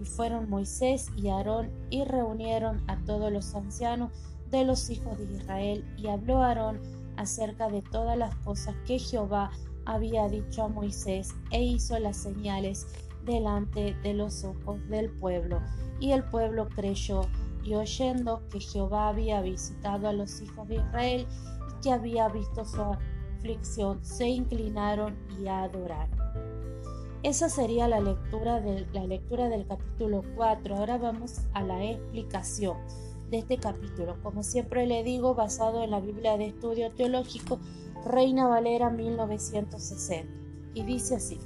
Y 0.00 0.04
fueron 0.04 0.48
Moisés 0.50 1.10
y 1.16 1.28
Aarón 1.28 1.70
y 1.90 2.04
reunieron 2.04 2.82
a 2.88 2.98
todos 3.04 3.32
los 3.32 3.54
ancianos 3.54 4.12
de 4.50 4.64
los 4.64 4.90
hijos 4.90 5.18
de 5.18 5.24
Israel, 5.24 5.84
y 5.96 6.06
habló 6.06 6.42
Aarón 6.42 6.80
acerca 7.16 7.68
de 7.68 7.82
todas 7.82 8.16
las 8.16 8.34
cosas 8.36 8.76
que 8.86 8.98
Jehová 8.98 9.50
había 9.86 10.28
dicho 10.28 10.64
a 10.64 10.68
Moisés, 10.68 11.34
e 11.50 11.64
hizo 11.64 11.98
las 11.98 12.16
señales 12.16 12.86
delante 13.26 13.94
de 14.02 14.14
los 14.14 14.44
ojos 14.44 14.78
del 14.88 15.10
pueblo. 15.10 15.60
Y 16.00 16.12
el 16.12 16.24
pueblo 16.24 16.68
creyó, 16.68 17.22
y 17.62 17.74
oyendo 17.74 18.42
que 18.48 18.60
Jehová 18.60 19.08
había 19.08 19.42
visitado 19.42 20.08
a 20.08 20.12
los 20.12 20.40
hijos 20.40 20.68
de 20.68 20.76
Israel, 20.76 21.26
y 21.68 21.82
que 21.82 21.92
había 21.92 22.28
visto 22.28 22.64
su 22.64 22.80
aflicción, 22.80 24.02
se 24.02 24.28
inclinaron 24.28 25.16
y 25.38 25.48
adoraron. 25.48 26.16
Esa 27.22 27.48
sería 27.48 27.88
la 27.88 28.00
lectura, 28.00 28.60
de, 28.60 28.86
la 28.92 29.04
lectura 29.04 29.48
del 29.48 29.66
capítulo 29.66 30.22
4. 30.36 30.76
Ahora 30.76 30.96
vamos 30.96 31.40
a 31.54 31.62
la 31.62 31.84
explicación 31.84 32.76
de 33.30 33.38
este 33.38 33.58
capítulo, 33.58 34.16
como 34.22 34.44
siempre 34.44 34.86
le 34.86 35.02
digo, 35.02 35.34
basado 35.34 35.82
en 35.82 35.90
la 35.90 35.98
Biblia 35.98 36.36
de 36.36 36.46
Estudio 36.46 36.92
Teológico 36.92 37.58
Reina 38.04 38.46
Valera 38.46 38.90
1960. 38.90 40.32
Y 40.74 40.84
dice 40.84 41.16
así. 41.16 41.40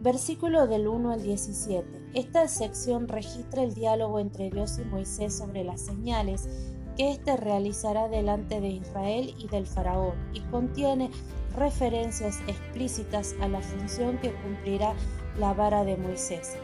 Versículo 0.00 0.68
del 0.68 0.86
1 0.86 1.10
al 1.10 1.22
17. 1.22 2.10
Esta 2.14 2.46
sección 2.46 3.08
registra 3.08 3.64
el 3.64 3.74
diálogo 3.74 4.20
entre 4.20 4.48
Dios 4.48 4.78
y 4.78 4.84
Moisés 4.84 5.36
sobre 5.36 5.64
las 5.64 5.80
señales 5.80 6.48
que 6.96 7.10
éste 7.10 7.36
realizará 7.36 8.08
delante 8.08 8.60
de 8.60 8.68
Israel 8.68 9.34
y 9.38 9.48
del 9.48 9.66
faraón 9.66 10.14
y 10.32 10.40
contiene 10.52 11.10
referencias 11.56 12.38
explícitas 12.46 13.34
a 13.40 13.48
la 13.48 13.60
función 13.60 14.18
que 14.18 14.32
cumplirá 14.34 14.94
la 15.36 15.52
vara 15.52 15.82
de 15.82 15.96
Moisés. 15.96 16.56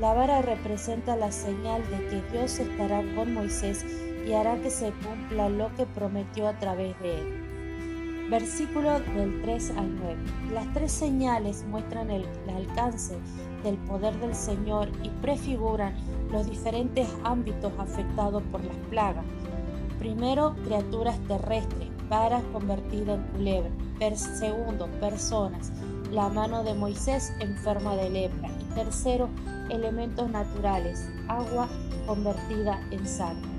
La 0.00 0.14
vara 0.14 0.40
representa 0.40 1.14
la 1.14 1.30
señal 1.30 1.82
de 1.90 2.06
que 2.06 2.22
Dios 2.32 2.58
estará 2.58 3.02
con 3.14 3.34
Moisés 3.34 3.84
y 4.26 4.32
hará 4.32 4.60
que 4.62 4.70
se 4.70 4.92
cumpla 4.92 5.50
lo 5.50 5.74
que 5.74 5.84
prometió 5.84 6.48
a 6.48 6.58
través 6.58 6.98
de 7.00 7.18
él. 7.18 7.37
Versículo 8.30 9.00
del 9.00 9.40
3 9.40 9.70
al 9.78 9.96
9. 9.96 10.16
Las 10.52 10.70
tres 10.74 10.92
señales 10.92 11.64
muestran 11.66 12.10
el, 12.10 12.26
alcance 12.54 13.16
del 13.64 13.76
poder 13.78 14.14
del 14.20 14.34
Señor 14.34 14.90
y 15.02 15.08
prefiguran 15.08 15.94
los 16.30 16.46
diferentes 16.46 17.08
ámbitos 17.24 17.72
afectados 17.78 18.42
por 18.52 18.62
las 18.62 18.76
plagas. 18.90 19.24
Primero, 19.98 20.54
criaturas 20.64 21.18
terrestres, 21.26 21.88
varas 22.10 22.42
convertidas 22.52 23.18
en 23.18 23.24
culebra. 23.32 23.70
segundo, 24.16 24.88
personas, 25.00 25.72
la 26.12 26.28
mano 26.28 26.62
de 26.64 26.74
Moisés 26.74 27.32
enferma 27.40 27.96
de 27.96 28.10
lepra. 28.10 28.50
Y 28.60 28.74
tercero, 28.74 29.30
elementos 29.70 30.28
naturales, 30.28 31.08
agua 31.28 31.66
convertida 32.06 32.78
en 32.90 33.06
sangre. 33.06 33.57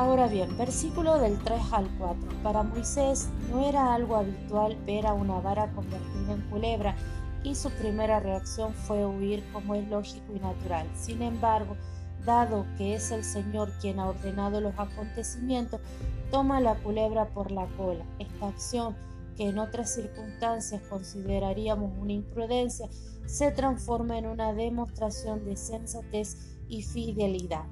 Ahora 0.00 0.28
bien, 0.28 0.56
versículo 0.56 1.18
del 1.18 1.38
3 1.40 1.60
al 1.72 1.86
4. 1.98 2.42
Para 2.42 2.62
Moisés 2.62 3.28
no 3.50 3.68
era 3.68 3.92
algo 3.92 4.16
habitual 4.16 4.74
ver 4.86 5.06
a 5.06 5.12
una 5.12 5.40
vara 5.40 5.70
convertida 5.74 6.32
en 6.32 6.40
culebra 6.48 6.96
y 7.44 7.54
su 7.54 7.68
primera 7.68 8.18
reacción 8.18 8.72
fue 8.72 9.04
huir 9.04 9.44
como 9.52 9.74
es 9.74 9.86
lógico 9.90 10.34
y 10.34 10.40
natural. 10.40 10.88
Sin 10.94 11.20
embargo, 11.20 11.76
dado 12.24 12.64
que 12.78 12.94
es 12.94 13.10
el 13.10 13.22
Señor 13.22 13.72
quien 13.78 14.00
ha 14.00 14.08
ordenado 14.08 14.62
los 14.62 14.72
acontecimientos, 14.78 15.82
toma 16.30 16.60
la 16.60 16.76
culebra 16.76 17.26
por 17.28 17.50
la 17.50 17.66
cola. 17.76 18.06
Esta 18.18 18.48
acción, 18.48 18.96
que 19.36 19.50
en 19.50 19.58
otras 19.58 19.94
circunstancias 19.94 20.80
consideraríamos 20.88 21.92
una 22.00 22.14
imprudencia, 22.14 22.88
se 23.26 23.50
transforma 23.50 24.16
en 24.16 24.28
una 24.28 24.54
demostración 24.54 25.44
de 25.44 25.58
sensatez 25.58 26.38
y 26.70 26.84
fidelidad. 26.84 27.66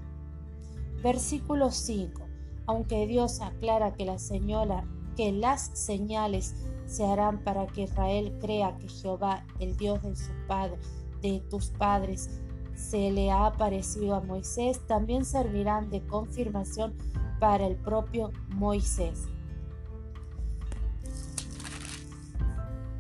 Versículo 1.03 1.71
5. 1.71 2.23
Aunque 2.67 3.07
Dios 3.07 3.41
aclara 3.41 3.95
que, 3.95 4.05
la 4.05 4.19
señora, 4.19 4.85
que 5.17 5.33
las 5.33 5.71
señales 5.75 6.55
se 6.87 7.05
harán 7.07 7.45
para 7.45 7.67
que 7.67 7.83
Israel 7.83 8.37
crea 8.41 8.77
que 8.79 8.89
Jehová, 8.89 9.47
el 9.61 9.77
Dios 9.77 10.03
de, 10.03 10.17
su 10.17 10.33
padre, 10.49 10.79
de 11.23 11.41
tus 11.49 11.69
padres, 11.71 12.41
se 12.75 13.11
le 13.11 13.31
ha 13.31 13.47
aparecido 13.47 14.15
a 14.15 14.21
Moisés, 14.21 14.87
también 14.87 15.25
servirán 15.25 15.91
de 15.91 16.05
confirmación 16.07 16.95
para 17.39 17.67
el 17.67 17.77
propio 17.77 18.33
Moisés. 18.49 19.27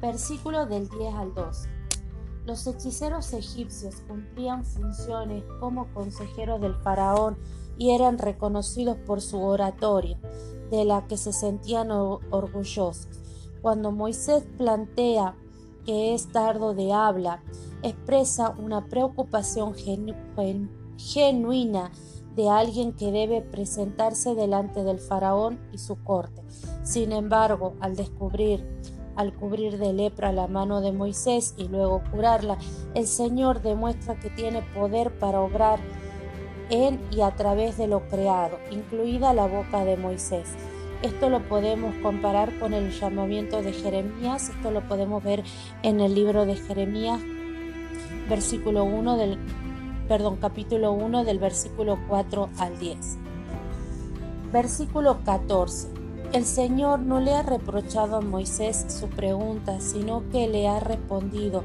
Versículo 0.00 0.66
del 0.66 0.88
10 0.88 1.14
al 1.14 1.34
12. 1.34 1.68
Los 2.46 2.66
hechiceros 2.66 3.32
egipcios 3.32 3.96
cumplían 4.06 4.64
funciones 4.64 5.44
como 5.60 5.92
consejeros 5.92 6.60
del 6.60 6.74
faraón 6.76 7.36
y 7.78 7.92
eran 7.92 8.18
reconocidos 8.18 8.96
por 8.98 9.20
su 9.20 9.40
oratoria, 9.40 10.18
de 10.70 10.84
la 10.84 11.06
que 11.06 11.16
se 11.16 11.32
sentían 11.32 11.90
orgullosos. 11.90 13.08
Cuando 13.62 13.90
Moisés 13.92 14.44
plantea 14.58 15.34
que 15.84 16.12
es 16.14 16.30
tardo 16.30 16.74
de 16.74 16.92
habla, 16.92 17.42
expresa 17.82 18.54
una 18.58 18.86
preocupación 18.86 19.74
genuina 20.96 21.90
de 22.36 22.48
alguien 22.50 22.92
que 22.92 23.10
debe 23.10 23.40
presentarse 23.40 24.34
delante 24.34 24.84
del 24.84 25.00
faraón 25.00 25.58
y 25.72 25.78
su 25.78 25.96
corte. 26.04 26.42
Sin 26.82 27.12
embargo, 27.12 27.74
al 27.80 27.96
descubrir, 27.96 28.66
al 29.16 29.34
cubrir 29.34 29.78
de 29.78 29.92
lepra 29.92 30.30
la 30.30 30.46
mano 30.46 30.80
de 30.80 30.92
Moisés 30.92 31.54
y 31.56 31.68
luego 31.68 32.02
curarla, 32.12 32.58
el 32.94 33.06
Señor 33.06 33.62
demuestra 33.62 34.20
que 34.20 34.30
tiene 34.30 34.62
poder 34.74 35.18
para 35.18 35.40
obrar 35.40 35.80
en 36.70 37.00
y 37.10 37.20
a 37.22 37.30
través 37.32 37.76
de 37.76 37.86
lo 37.86 38.08
creado, 38.08 38.58
incluida 38.70 39.32
la 39.34 39.46
boca 39.46 39.84
de 39.84 39.96
Moisés. 39.96 40.48
Esto 41.02 41.30
lo 41.30 41.48
podemos 41.48 41.94
comparar 42.02 42.58
con 42.58 42.74
el 42.74 42.90
llamamiento 42.90 43.62
de 43.62 43.72
Jeremías, 43.72 44.50
esto 44.50 44.70
lo 44.70 44.86
podemos 44.88 45.22
ver 45.22 45.44
en 45.82 46.00
el 46.00 46.14
libro 46.14 46.44
de 46.44 46.56
Jeremías, 46.56 47.20
versículo 48.28 48.84
1 48.84 49.16
del 49.16 49.38
perdón, 50.08 50.38
capítulo 50.40 50.92
1 50.92 51.24
del 51.24 51.38
versículo 51.38 51.98
4 52.08 52.48
al 52.58 52.78
10. 52.78 53.18
Versículo 54.52 55.18
14. 55.24 55.88
El 56.32 56.44
Señor 56.44 57.00
no 57.00 57.20
le 57.20 57.34
ha 57.34 57.42
reprochado 57.42 58.16
a 58.16 58.20
Moisés 58.20 58.86
su 58.88 59.08
pregunta, 59.08 59.80
sino 59.80 60.24
que 60.30 60.48
le 60.48 60.66
ha 60.66 60.80
respondido, 60.80 61.62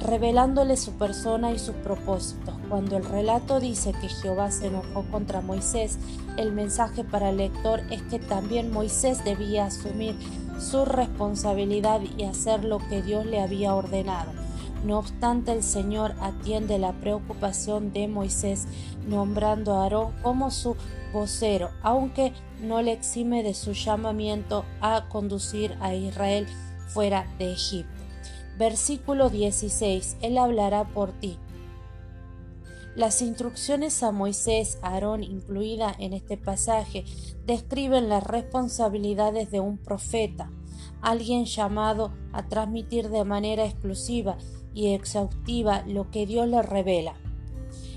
revelándole 0.00 0.76
su 0.76 0.92
persona 0.92 1.52
y 1.52 1.58
sus 1.58 1.74
propósitos. 1.76 2.54
Cuando 2.68 2.96
el 2.96 3.04
relato 3.04 3.60
dice 3.60 3.92
que 4.00 4.08
Jehová 4.08 4.50
se 4.50 4.66
enojó 4.66 5.04
contra 5.10 5.40
Moisés, 5.40 5.98
el 6.36 6.52
mensaje 6.52 7.04
para 7.04 7.30
el 7.30 7.38
lector 7.38 7.80
es 7.90 8.02
que 8.02 8.18
también 8.18 8.72
Moisés 8.72 9.24
debía 9.24 9.66
asumir 9.66 10.14
su 10.58 10.84
responsabilidad 10.84 12.00
y 12.16 12.24
hacer 12.24 12.64
lo 12.64 12.78
que 12.78 13.02
Dios 13.02 13.26
le 13.26 13.40
había 13.40 13.74
ordenado. 13.74 14.32
No 14.84 14.98
obstante, 14.98 15.52
el 15.52 15.62
Señor 15.62 16.14
atiende 16.20 16.78
la 16.78 16.92
preocupación 16.92 17.92
de 17.92 18.06
Moisés, 18.06 18.66
nombrando 19.08 19.74
a 19.74 19.84
Aarón 19.84 20.12
como 20.22 20.50
su 20.50 20.76
vocero, 21.12 21.70
aunque 21.82 22.32
no 22.62 22.82
le 22.82 22.92
exime 22.92 23.42
de 23.42 23.54
su 23.54 23.72
llamamiento 23.72 24.64
a 24.80 25.08
conducir 25.08 25.76
a 25.80 25.94
Israel 25.94 26.46
fuera 26.88 27.26
de 27.38 27.52
Egipto. 27.52 27.97
Versículo 28.58 29.30
16. 29.30 30.16
Él 30.20 30.36
hablará 30.36 30.84
por 30.88 31.12
ti. 31.12 31.38
Las 32.96 33.22
instrucciones 33.22 34.02
a 34.02 34.10
Moisés, 34.10 34.80
Aarón 34.82 35.22
incluida 35.22 35.94
en 35.98 36.12
este 36.12 36.36
pasaje, 36.36 37.04
describen 37.46 38.08
las 38.08 38.24
responsabilidades 38.24 39.52
de 39.52 39.60
un 39.60 39.78
profeta, 39.78 40.50
alguien 41.00 41.44
llamado 41.44 42.12
a 42.32 42.48
transmitir 42.48 43.10
de 43.10 43.24
manera 43.24 43.64
exclusiva 43.64 44.36
y 44.74 44.94
exhaustiva 44.94 45.84
lo 45.86 46.10
que 46.10 46.26
Dios 46.26 46.48
le 46.48 46.60
revela. 46.62 47.14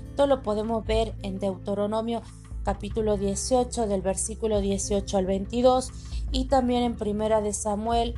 Esto 0.08 0.28
lo 0.28 0.44
podemos 0.44 0.86
ver 0.86 1.16
en 1.22 1.40
Deuteronomio 1.40 2.22
capítulo 2.62 3.16
18 3.16 3.88
del 3.88 4.02
versículo 4.02 4.60
18 4.60 5.16
al 5.18 5.26
22 5.26 5.90
y 6.30 6.44
también 6.44 6.84
en 6.84 6.96
Primera 6.96 7.40
de 7.40 7.52
Samuel 7.52 8.14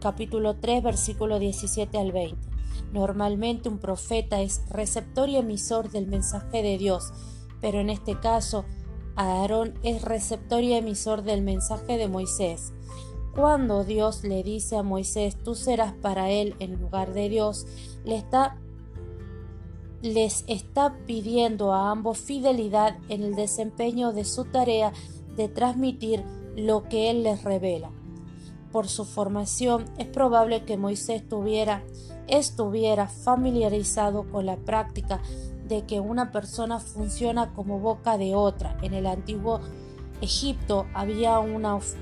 capítulo 0.00 0.56
3 0.56 0.82
versículo 0.82 1.38
17 1.38 1.96
al 1.98 2.12
20. 2.12 2.36
Normalmente 2.92 3.68
un 3.68 3.78
profeta 3.78 4.40
es 4.40 4.62
receptor 4.68 5.28
y 5.28 5.36
emisor 5.36 5.90
del 5.90 6.06
mensaje 6.06 6.62
de 6.62 6.76
Dios, 6.76 7.12
pero 7.60 7.80
en 7.80 7.88
este 7.88 8.18
caso 8.18 8.64
Aarón 9.16 9.74
es 9.82 10.02
receptor 10.02 10.62
y 10.62 10.74
emisor 10.74 11.22
del 11.22 11.42
mensaje 11.42 11.96
de 11.96 12.08
Moisés. 12.08 12.72
Cuando 13.34 13.84
Dios 13.84 14.24
le 14.24 14.42
dice 14.42 14.76
a 14.76 14.82
Moisés, 14.82 15.36
tú 15.42 15.54
serás 15.54 15.92
para 15.94 16.30
él 16.30 16.54
en 16.58 16.80
lugar 16.80 17.12
de 17.12 17.28
Dios, 17.28 17.66
le 18.04 18.16
está, 18.16 18.58
les 20.02 20.44
está 20.48 20.98
pidiendo 21.06 21.72
a 21.72 21.90
ambos 21.90 22.18
fidelidad 22.18 22.98
en 23.08 23.22
el 23.22 23.36
desempeño 23.36 24.12
de 24.12 24.24
su 24.24 24.46
tarea 24.46 24.92
de 25.36 25.48
transmitir 25.48 26.24
lo 26.56 26.82
que 26.88 27.10
él 27.10 27.22
les 27.22 27.44
revela. 27.44 27.90
Por 28.72 28.88
su 28.88 29.04
formación 29.04 29.84
es 29.98 30.06
probable 30.06 30.64
que 30.64 30.76
Moisés 30.76 31.28
tuviera, 31.28 31.82
estuviera 32.28 33.08
familiarizado 33.08 34.30
con 34.30 34.46
la 34.46 34.56
práctica 34.56 35.20
de 35.66 35.84
que 35.86 36.00
una 36.00 36.30
persona 36.30 36.78
funciona 36.78 37.52
como 37.54 37.80
boca 37.80 38.16
de 38.18 38.34
otra. 38.34 38.76
En 38.82 38.94
el 38.94 39.06
antiguo 39.06 39.60
Egipto 40.20 40.86
había, 40.94 41.40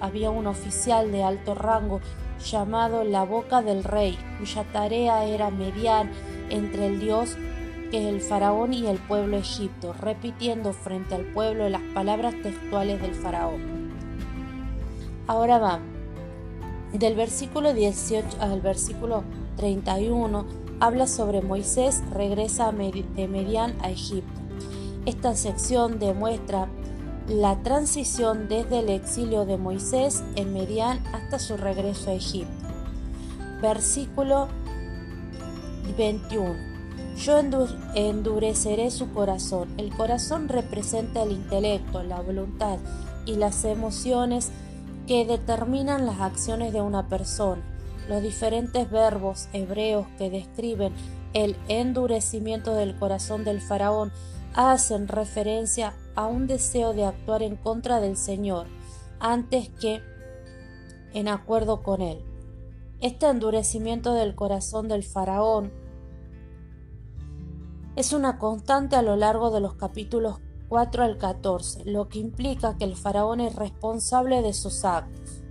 había 0.01 0.31
un 0.31 0.47
oficial 0.47 1.13
de 1.13 1.23
alto 1.23 1.55
rango 1.55 2.01
llamado 2.45 3.05
la 3.05 3.25
boca 3.25 3.63
del 3.63 3.85
rey, 3.85 4.19
cuya 4.39 4.65
tarea 4.73 5.25
era 5.25 5.51
mediar 5.51 6.11
entre 6.51 6.87
el 6.87 7.01
dios 7.01 7.37
que 7.91 8.07
es 8.07 8.15
el 8.15 8.21
faraón 8.21 8.75
y 8.75 8.87
el 8.87 8.99
pueblo 8.99 9.39
egipto, 9.39 9.95
repitiendo 9.95 10.73
frente 10.73 11.15
al 11.15 11.25
pueblo 11.25 11.69
las 11.69 11.83
palabras 11.95 12.35
textuales 12.43 13.01
del 13.01 13.15
faraón. 13.15 13.89
Ahora 15.27 15.59
va, 15.59 15.81
del 16.93 17.15
versículo 17.15 17.75
18 17.75 18.39
al 18.41 18.61
versículo 18.61 19.23
31 19.57 20.47
habla 20.81 21.07
sobre 21.07 21.43
Moisés 21.43 22.03
regresa 22.13 22.73
de 22.73 23.29
Medián 23.29 23.75
a 23.83 23.91
Egipto. 23.91 24.41
Esta 25.07 25.35
sección 25.35 25.99
demuestra 25.99 26.69
la 27.29 27.63
transición 27.63 28.49
desde 28.49 28.81
el 28.81 28.89
exilio 28.89 29.45
de 29.45 29.59
Moisés 29.59 30.23
en 30.37 30.53
Medián 30.53 31.03
hasta 31.13 31.39
su 31.39 31.57
regreso 31.57 32.11
a 32.11 32.15
Egipto. 32.15 32.67
Versículo 33.61 34.49
21. 35.97 36.55
Yo 37.17 37.39
endureceré 37.95 38.91
su 38.91 39.11
corazón. 39.13 39.69
El 39.77 39.95
corazón 39.95 40.49
representa 40.49 41.25
el 41.25 41.33
intelecto, 41.33 42.03
la 42.03 42.21
voluntad 42.21 42.79
y 43.27 43.35
las 43.35 43.65
emociones 43.65 44.53
que 45.09 45.25
determinan 45.25 46.05
las 46.05 46.21
acciones 46.21 46.75
de 46.75 46.83
una 46.83 47.09
persona. 47.09 47.63
Los 48.11 48.23
diferentes 48.23 48.91
verbos 48.91 49.49
hebreos 49.55 50.07
que 50.19 50.29
describen 50.29 50.93
el 51.33 51.57
endurecimiento 51.69 52.75
del 52.75 52.95
corazón 52.95 53.43
del 53.43 53.63
faraón 53.63 54.13
hacen 54.55 55.09
referencia 55.09 55.95
a 56.15 56.27
un 56.27 56.47
deseo 56.47 56.93
de 56.93 57.07
actuar 57.07 57.43
en 57.43 57.57
contra 57.57 58.01
del 58.01 58.19
Señor 58.19 58.67
antes 59.19 59.71
que 59.71 60.03
en 61.15 61.29
acuerdo 61.29 61.83
con 61.83 62.03
él. 62.03 62.23
Este 63.01 63.29
endurecimiento 63.29 64.13
del 64.13 64.35
corazón 64.35 64.89
del 64.89 65.05
faraón 65.05 65.73
es 67.97 68.13
una 68.13 68.39
constante 68.39 68.95
a 68.97 69.03
lo 69.03 69.17
largo 69.17 69.51
de 69.51 69.61
los 69.61 69.75
capítulos 69.75 70.41
4 70.69 71.03
al 71.03 71.19
14, 71.19 71.85
lo 71.85 72.09
que 72.09 72.19
implica 72.19 72.77
que 72.77 72.85
el 72.85 72.97
faraón 72.97 73.41
es 73.41 73.55
responsable 73.57 74.43
de 74.43 74.53
sus 74.53 74.85
actos. 74.85 75.43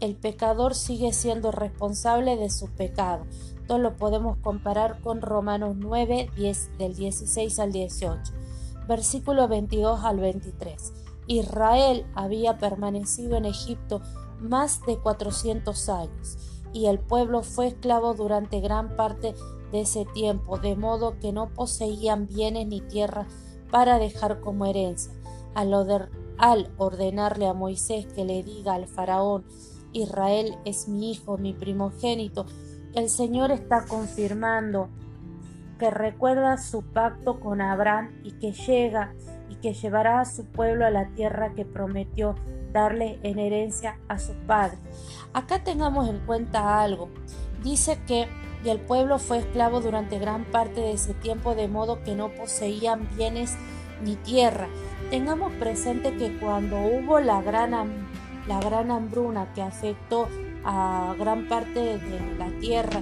El 0.00 0.14
pecador 0.14 0.74
sigue 0.74 1.12
siendo 1.12 1.52
responsable 1.52 2.36
de 2.36 2.50
su 2.50 2.68
pecado, 2.68 3.24
esto 3.66 3.78
lo 3.78 3.96
podemos 3.96 4.36
comparar 4.38 5.00
con 5.00 5.20
Romanos 5.20 5.74
9, 5.76 6.30
10, 6.36 6.78
del 6.78 6.94
16 6.94 7.58
al 7.58 7.72
18, 7.72 8.32
versículo 8.86 9.48
22 9.48 10.04
al 10.04 10.20
23. 10.20 10.92
Israel 11.26 12.06
había 12.14 12.58
permanecido 12.58 13.36
en 13.36 13.44
Egipto 13.44 14.02
más 14.38 14.82
de 14.86 14.98
400 14.98 15.88
años 15.88 16.38
y 16.72 16.86
el 16.86 17.00
pueblo 17.00 17.42
fue 17.42 17.66
esclavo 17.66 18.14
durante 18.14 18.60
gran 18.60 18.94
parte 18.94 19.34
de 19.72 19.80
ese 19.80 20.04
tiempo, 20.14 20.58
de 20.58 20.76
modo 20.76 21.18
que 21.18 21.32
no 21.32 21.48
poseían 21.52 22.28
bienes 22.28 22.68
ni 22.68 22.80
tierra 22.82 23.26
para 23.70 23.98
dejar 23.98 24.40
como 24.40 24.66
herencia. 24.66 25.12
Al, 25.54 26.70
ordenarle 26.76 27.46
a 27.46 27.54
Moisés 27.54 28.06
que 28.06 28.24
le 28.24 28.42
diga 28.42 28.74
al 28.74 28.86
faraón, 28.86 29.44
Israel 29.92 30.56
es 30.64 30.88
mi 30.88 31.12
hijo, 31.12 31.38
mi 31.38 31.54
primogénito, 31.54 32.46
el 32.94 33.08
Señor 33.08 33.50
está 33.50 33.86
confirmando 33.86 34.88
que 35.78 35.90
recuerda 35.90 36.56
su 36.58 36.82
pacto 36.82 37.40
con 37.40 37.60
Abraham 37.60 38.20
y 38.22 38.32
que 38.32 38.52
llega 38.52 39.14
y 39.48 39.56
que 39.56 39.74
llevará 39.74 40.20
a 40.20 40.24
su 40.24 40.46
pueblo 40.46 40.86
a 40.86 40.90
la 40.90 41.08
tierra 41.14 41.54
que 41.54 41.64
prometió 41.64 42.34
darle 42.72 43.18
en 43.22 43.38
herencia 43.38 43.98
a 44.08 44.18
su 44.18 44.32
padre. 44.46 44.78
Acá 45.32 45.62
tengamos 45.62 46.08
en 46.08 46.18
cuenta 46.26 46.82
algo. 46.82 47.08
Dice 47.62 47.98
que 48.06 48.28
el 48.70 48.80
pueblo 48.80 49.18
fue 49.18 49.38
esclavo 49.38 49.80
durante 49.80 50.18
gran 50.18 50.44
parte 50.44 50.80
de 50.80 50.92
ese 50.92 51.14
tiempo 51.14 51.54
de 51.54 51.68
modo 51.68 52.02
que 52.02 52.14
no 52.14 52.30
poseían 52.30 53.08
bienes 53.16 53.54
ni 54.02 54.16
tierra. 54.16 54.68
Tengamos 55.10 55.52
presente 55.54 56.16
que 56.16 56.36
cuando 56.38 56.76
hubo 56.78 57.20
la 57.20 57.42
gran, 57.42 58.08
la 58.46 58.60
gran 58.60 58.90
hambruna 58.90 59.52
que 59.54 59.62
afectó 59.62 60.28
a 60.64 61.14
gran 61.18 61.48
parte 61.48 61.98
de 61.98 62.36
la 62.38 62.50
tierra. 62.60 63.00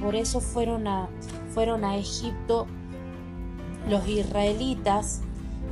Por 0.00 0.14
eso 0.14 0.40
fueron 0.40 0.86
a, 0.86 1.08
fueron 1.54 1.84
a 1.84 1.96
Egipto 1.96 2.66
los 3.88 4.06
israelitas 4.06 5.22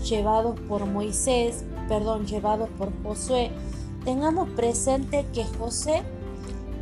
llevados 0.09 0.59
por 0.61 0.87
Moisés, 0.87 1.65
perdón, 1.89 2.27
llevados 2.27 2.69
por 2.79 2.91
Josué. 3.03 3.51
Tengamos 4.05 4.49
presente 4.51 5.27
que 5.35 5.45
José 5.45 6.03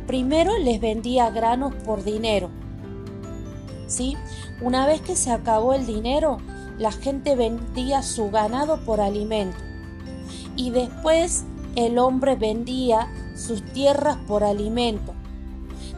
primero 0.07 0.57
les 0.57 0.79
vendía 0.79 1.29
granos 1.29 1.73
por 1.83 2.03
dinero. 2.03 2.49
¿Sí? 3.87 4.17
Una 4.61 4.85
vez 4.87 5.01
que 5.01 5.15
se 5.15 5.31
acabó 5.31 5.73
el 5.73 5.85
dinero, 5.85 6.37
la 6.77 6.91
gente 6.91 7.35
vendía 7.35 8.01
su 8.03 8.31
ganado 8.31 8.77
por 8.85 9.01
alimento. 9.01 9.57
Y 10.55 10.71
después 10.71 11.45
el 11.75 11.97
hombre 11.99 12.35
vendía 12.35 13.07
sus 13.35 13.63
tierras 13.73 14.17
por 14.27 14.43
alimento. 14.43 15.13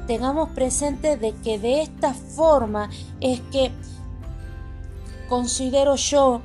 Tengamos 0.07 0.49
presente 0.49 1.17
de 1.17 1.33
que 1.43 1.59
de 1.59 1.81
esta 1.81 2.13
forma 2.13 2.89
es 3.19 3.41
que 3.51 3.71
considero 5.27 5.95
yo 5.95 6.41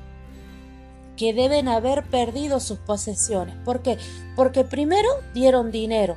que 1.17 1.33
deben 1.33 1.69
haber 1.69 2.05
perdido 2.05 2.59
sus 2.61 2.79
posesiones. 2.79 3.55
¿Por 3.65 3.83
qué? 3.83 3.99
Porque 4.35 4.65
primero 4.65 5.09
dieron 5.35 5.71
dinero, 5.71 6.17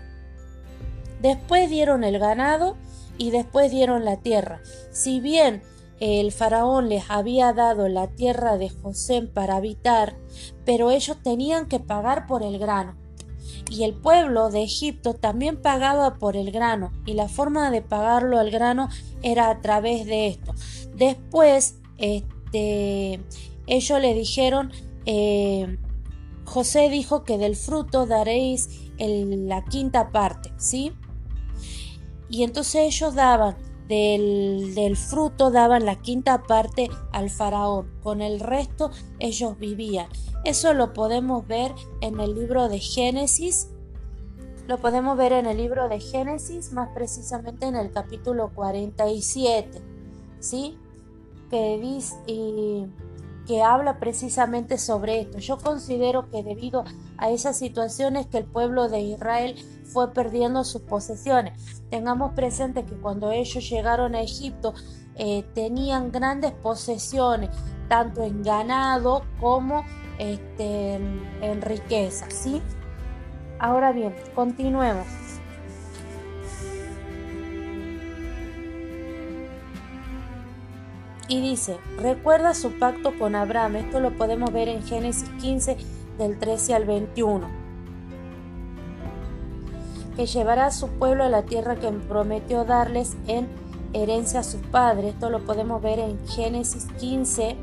después 1.21 1.69
dieron 1.69 2.03
el 2.03 2.19
ganado 2.19 2.77
y 3.17 3.31
después 3.31 3.71
dieron 3.71 4.05
la 4.05 4.17
tierra. 4.17 4.61
Si 4.91 5.19
bien 5.19 5.61
el 5.99 6.31
faraón 6.31 6.89
les 6.89 7.09
había 7.09 7.53
dado 7.53 7.87
la 7.87 8.07
tierra 8.07 8.57
de 8.57 8.69
José 8.69 9.21
para 9.21 9.55
habitar, 9.55 10.17
pero 10.65 10.91
ellos 10.91 11.17
tenían 11.23 11.67
que 11.67 11.79
pagar 11.79 12.27
por 12.27 12.43
el 12.43 12.59
grano. 12.59 12.97
Y 13.69 13.83
el 13.83 13.93
pueblo 13.93 14.49
de 14.49 14.63
Egipto 14.63 15.13
también 15.13 15.61
pagaba 15.61 16.15
por 16.15 16.35
el 16.35 16.51
grano, 16.51 16.91
y 17.05 17.13
la 17.13 17.29
forma 17.29 17.71
de 17.71 17.81
pagarlo 17.81 18.39
al 18.39 18.51
grano 18.51 18.89
era 19.21 19.49
a 19.49 19.61
través 19.61 20.05
de 20.05 20.27
esto. 20.27 20.53
Después, 20.95 21.79
este, 21.97 23.21
ellos 23.65 24.01
le 24.01 24.13
dijeron, 24.13 24.71
eh, 25.05 25.77
José 26.43 26.89
dijo 26.89 27.23
que 27.23 27.37
del 27.37 27.55
fruto 27.55 28.05
daréis 28.05 28.91
la 28.97 29.63
quinta 29.63 30.11
parte, 30.11 30.51
¿sí? 30.57 30.93
Y 32.29 32.43
entonces 32.43 32.95
ellos 32.95 33.15
daban 33.15 33.55
del, 33.87 34.95
fruto 34.97 35.51
daban 35.51 35.85
la 35.85 36.01
quinta 36.01 36.43
parte 36.43 36.89
al 37.11 37.29
faraón, 37.29 37.91
con 38.01 38.21
el 38.21 38.39
resto 38.39 38.91
ellos 39.19 39.57
vivían. 39.59 40.07
Eso 40.43 40.73
lo 40.73 40.93
podemos 40.93 41.47
ver 41.47 41.73
en 42.01 42.19
el 42.19 42.35
libro 42.35 42.67
de 42.69 42.79
Génesis, 42.79 43.69
lo 44.67 44.77
podemos 44.77 45.17
ver 45.17 45.33
en 45.33 45.45
el 45.45 45.57
libro 45.57 45.87
de 45.89 45.99
Génesis, 45.99 46.71
más 46.71 46.89
precisamente 46.93 47.67
en 47.67 47.75
el 47.75 47.91
capítulo 47.91 48.51
47, 48.53 49.81
¿sí? 50.39 50.77
Que 51.51 51.79
dice, 51.79 52.15
que 53.45 53.61
habla 53.61 53.99
precisamente 53.99 54.77
sobre 54.77 55.21
esto. 55.21 55.39
Yo 55.39 55.57
considero 55.57 56.29
que 56.29 56.43
debido 56.43 56.83
a 57.17 57.29
esas 57.29 57.57
situaciones 57.57 58.27
que 58.27 58.37
el 58.37 58.45
pueblo 58.45 58.89
de 58.89 59.01
Israel 59.01 59.55
fue 59.85 60.13
perdiendo 60.13 60.63
sus 60.63 60.81
posesiones. 60.81 61.53
Tengamos 61.89 62.33
presente 62.33 62.83
que 62.83 62.95
cuando 62.95 63.31
ellos 63.31 63.69
llegaron 63.69 64.15
a 64.15 64.21
Egipto 64.21 64.73
eh, 65.15 65.45
tenían 65.53 66.11
grandes 66.11 66.51
posesiones, 66.51 67.49
tanto 67.87 68.23
en 68.23 68.43
ganado 68.43 69.23
como 69.39 69.85
este, 70.19 70.95
en, 70.95 71.61
riqueza. 71.61 72.29
¿sí? 72.29 72.61
Ahora 73.59 73.91
bien, 73.91 74.13
continuemos. 74.33 75.24
Y 81.27 81.41
dice, 81.41 81.77
recuerda 81.97 82.53
su 82.53 82.71
pacto 82.77 83.17
con 83.17 83.35
Abraham. 83.35 83.77
Esto 83.77 83.99
lo 83.99 84.11
podemos 84.11 84.51
ver 84.53 84.67
en 84.67 84.83
Génesis 84.83 85.29
15 85.41 85.77
del 86.17 86.37
13 86.37 86.75
al 86.75 86.85
21. 86.85 87.47
Que 90.15 90.25
llevará 90.25 90.67
a 90.67 90.71
su 90.71 90.87
pueblo 90.87 91.23
a 91.23 91.29
la 91.29 91.43
tierra 91.43 91.75
que 91.75 91.89
prometió 91.89 92.63
darles 92.63 93.17
en 93.27 93.47
herencia 93.93 94.41
a 94.41 94.43
sus 94.43 94.61
padres. 94.61 95.13
Esto 95.13 95.29
lo 95.29 95.43
podemos 95.45 95.81
ver 95.81 95.99
en 95.99 96.19
Génesis 96.27 96.87
15, 96.99 97.55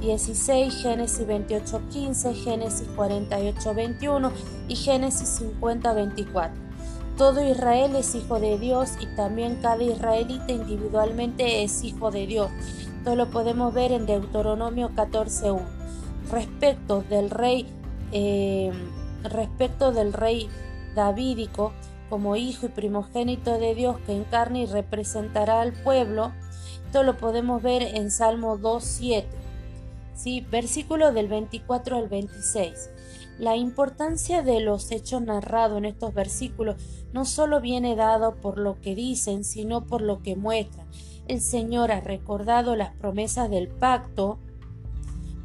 16, 0.00 0.82
Génesis 0.82 1.26
28, 1.26 1.82
15, 1.90 2.34
Génesis 2.34 2.88
48, 2.96 3.74
21 3.74 4.32
y 4.68 4.76
Génesis 4.76 5.28
50, 5.28 5.92
24. 5.92 6.65
Todo 7.16 7.42
Israel 7.42 7.96
es 7.96 8.14
hijo 8.14 8.38
de 8.40 8.58
Dios 8.58 8.90
y 9.00 9.06
también 9.16 9.56
cada 9.62 9.82
israelita 9.82 10.52
individualmente 10.52 11.64
es 11.64 11.82
hijo 11.82 12.10
de 12.10 12.26
Dios. 12.26 12.50
Esto 12.98 13.16
lo 13.16 13.30
podemos 13.30 13.72
ver 13.72 13.92
en 13.92 14.04
Deuteronomio 14.04 14.90
14.1. 14.90 15.62
Respecto 16.30 17.02
del 17.08 17.30
rey, 17.30 17.66
eh, 18.12 18.70
respecto 19.22 19.92
del 19.92 20.12
rey 20.12 20.50
davídico, 20.94 21.72
como 22.10 22.36
hijo 22.36 22.66
y 22.66 22.68
primogénito 22.68 23.58
de 23.58 23.74
Dios 23.74 23.96
que 24.04 24.14
encarna 24.14 24.58
y 24.58 24.66
representará 24.66 25.62
al 25.62 25.72
pueblo, 25.72 26.32
esto 26.84 27.02
lo 27.02 27.16
podemos 27.16 27.62
ver 27.62 27.80
en 27.82 28.10
Salmo 28.10 28.58
2.7. 28.58 29.24
¿sí? 30.14 30.46
Versículo 30.50 31.12
del 31.12 31.28
24 31.28 31.96
al 31.96 32.08
26. 32.08 32.90
La 33.38 33.56
importancia 33.56 34.42
de 34.42 34.60
los 34.60 34.90
hechos 34.90 35.22
narrados 35.22 35.78
en 35.78 35.84
estos 35.84 36.14
versículos 36.14 36.76
no 37.12 37.24
solo 37.24 37.60
viene 37.60 37.96
dado 37.96 38.36
por 38.36 38.58
lo 38.58 38.80
que 38.80 38.94
dicen, 38.94 39.44
sino 39.44 39.86
por 39.86 40.00
lo 40.00 40.22
que 40.22 40.36
muestran 40.36 40.86
el 41.28 41.40
Señor 41.40 41.90
ha 41.90 42.00
recordado 42.00 42.76
las 42.76 42.94
promesas 42.94 43.50
del 43.50 43.68
pacto, 43.68 44.38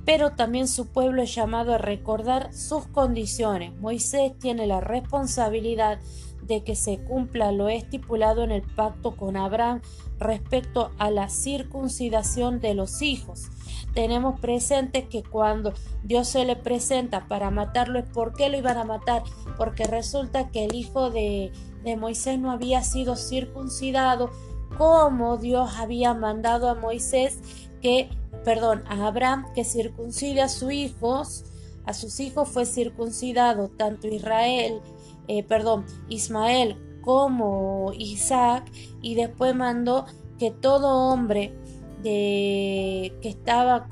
pero 0.06 0.32
también 0.32 0.67
su 0.67 0.88
pueblo 0.88 1.21
es 1.21 1.34
llamado 1.34 1.73
a 1.73 1.77
recordar 1.77 2.54
sus 2.54 2.86
condiciones. 2.88 3.75
Moisés 3.80 4.38
tiene 4.39 4.67
la 4.67 4.82
responsabilidad 4.82 5.99
de 6.43 6.63
que 6.63 6.75
se 6.75 6.99
cumpla 6.99 7.51
lo 7.51 7.69
estipulado 7.69 8.43
en 8.43 8.51
el 8.51 8.63
pacto 8.63 9.15
con 9.15 9.38
Abraham 9.38 9.82
respecto 10.19 10.91
a 10.97 11.12
la 11.12 11.30
circuncidación 11.30 12.60
de 12.60 12.73
los 12.73 13.01
hijos. 13.01 13.49
Tenemos 13.93 14.39
presente 14.39 15.08
que 15.08 15.21
cuando 15.21 15.73
Dios 16.04 16.30
se 16.30 16.45
le 16.45 16.56
presenta 16.56 17.27
para 17.27 17.51
matarlo, 17.51 18.04
¿por 18.06 18.34
qué 18.34 18.49
lo 18.49 18.58
iban 18.58 18.77
a 18.77 18.86
matar? 18.86 19.23
Porque 19.58 19.84
resulta 19.84 20.49
que 20.49 20.65
el 20.65 20.75
hijo 20.75 21.10
de, 21.10 21.51
de 21.84 21.97
Moisés 21.97 22.39
no 22.39 22.51
había 22.51 22.84
sido 22.84 23.15
circuncidado 23.15 24.30
como 24.77 25.38
Dios 25.38 25.71
había 25.77 26.13
mandado 26.13 26.69
a 26.69 26.75
Moisés 26.75 27.39
que, 27.82 28.10
perdón, 28.43 28.84
a 28.88 29.08
Abraham 29.08 29.45
que 29.54 29.63
circuncide 29.63 30.41
a 30.41 30.49
sus 30.49 30.71
hijos, 30.71 31.43
a 31.86 31.93
sus 31.93 32.19
hijos 32.19 32.47
fue 32.49 32.65
circuncidado 32.65 33.69
tanto 33.69 34.08
Israel, 34.08 34.82
eh, 35.27 35.43
perdón, 35.43 35.86
Ismael 36.10 36.77
como 37.01 37.91
Isaac, 37.97 38.71
y 39.01 39.15
después 39.15 39.56
mandó 39.56 40.06
que 40.38 40.51
todo 40.51 41.12
hombre 41.12 41.56
de, 42.04 43.14
que 43.22 43.30
estaba 43.30 43.88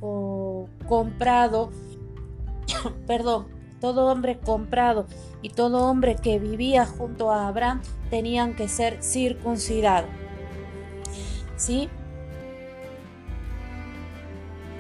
comprado, 0.88 1.72
perdón, 3.08 3.48
todo 3.80 4.08
hombre 4.08 4.38
comprado 4.40 5.06
y 5.42 5.50
todo 5.50 5.90
hombre 5.90 6.16
que 6.16 6.40
vivía 6.40 6.86
junto 6.86 7.32
a 7.32 7.48
Abraham 7.48 7.82
tenían 8.10 8.56
que 8.56 8.68
ser 8.68 9.02
circuncidados. 9.02 10.10
¿sí? 11.60 11.90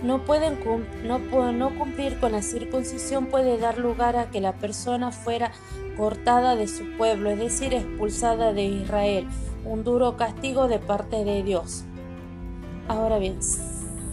No, 0.02 0.24
pueden, 0.24 0.58
no, 1.04 1.20
no 1.52 1.78
cumplir 1.78 2.20
con 2.20 2.32
la 2.32 2.42
circuncisión 2.42 3.26
puede 3.28 3.58
dar 3.58 3.78
lugar 3.78 4.15
a 4.15 4.32
que 4.32 4.39
la 4.39 4.54
persona 4.54 5.12
fuera 5.12 5.52
cortada 5.98 6.56
de 6.56 6.68
su 6.70 6.98
pueblo, 6.98 7.30
es 7.30 7.38
decir, 7.38 7.74
expulsada 7.74 8.54
de 8.54 8.63
Israel, 8.63 9.28
un 9.65 9.84
duro 9.84 10.15
castigo 10.15 10.70
de 10.70 10.80
parte 10.80 11.26
de 11.26 11.44
Dios. 11.44 11.84
Ahora 12.89 13.19
bien, 13.19 13.38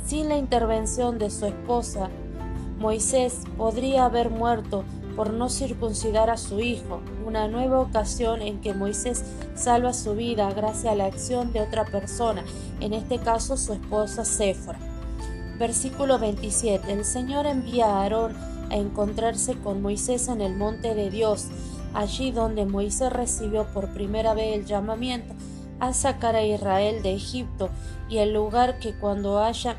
sin 0.04 0.28
la 0.28 0.36
intervención 0.36 1.18
de 1.18 1.30
su 1.30 1.46
esposa, 1.46 2.10
Moisés 2.78 3.40
podría 3.56 4.04
haber 4.04 4.28
muerto 4.28 4.84
por 5.16 5.32
no 5.32 5.48
circuncidar 5.48 6.28
a 6.28 6.36
su 6.36 6.60
hijo, 6.60 7.00
una 7.26 7.48
nueva 7.48 7.80
ocasión 7.80 8.42
en 8.42 8.60
que 8.60 8.74
Moisés 8.74 9.24
salva 9.54 9.94
su 9.94 10.14
vida 10.14 10.52
gracias 10.52 10.92
a 10.92 10.94
la 10.94 11.06
acción 11.06 11.54
de 11.54 11.62
otra 11.62 11.86
persona, 11.86 12.44
en 12.80 12.92
este 12.92 13.18
caso 13.18 13.56
su 13.56 13.72
esposa 13.72 14.26
Séfora. 14.26 14.78
Versículo 15.58 16.18
27. 16.18 16.92
El 16.92 17.06
Señor 17.06 17.46
envía 17.46 17.86
a 17.86 18.02
Aarón 18.02 18.36
a 18.68 18.76
encontrarse 18.76 19.54
con 19.54 19.80
Moisés 19.80 20.28
en 20.28 20.42
el 20.42 20.54
monte 20.54 20.94
de 20.94 21.08
Dios, 21.08 21.46
allí 21.94 22.30
donde 22.30 22.66
Moisés 22.66 23.10
recibió 23.10 23.64
por 23.72 23.94
primera 23.94 24.34
vez 24.34 24.54
el 24.54 24.66
llamamiento 24.66 25.34
a 25.80 25.92
sacar 25.92 26.36
a 26.36 26.44
Israel 26.44 27.02
de 27.02 27.14
Egipto 27.14 27.70
y 28.08 28.18
el 28.18 28.32
lugar 28.32 28.78
que 28.78 28.94
cuando 28.94 29.42
haya 29.42 29.76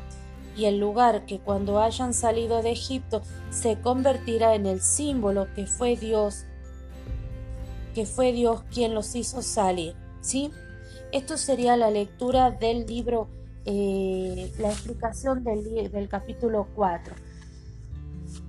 y 0.56 0.64
el 0.64 0.80
lugar 0.80 1.24
que 1.24 1.38
cuando 1.38 1.80
hayan 1.80 2.12
salido 2.12 2.62
de 2.62 2.72
Egipto 2.72 3.22
se 3.50 3.80
convertirá 3.80 4.56
en 4.56 4.66
el 4.66 4.80
símbolo 4.80 5.46
que 5.54 5.66
fue 5.66 5.96
Dios, 5.96 6.46
que 7.94 8.04
fue 8.04 8.32
Dios 8.32 8.64
quien 8.72 8.92
los 8.92 9.14
hizo 9.14 9.40
salir. 9.40 9.94
¿sí? 10.20 10.50
Esto 11.12 11.36
sería 11.36 11.76
la 11.76 11.92
lectura 11.92 12.50
del 12.50 12.86
libro, 12.86 13.28
eh, 13.66 14.52
la 14.58 14.70
explicación 14.70 15.44
del, 15.44 15.92
del 15.92 16.08
capítulo 16.08 16.66
4. 16.74 17.14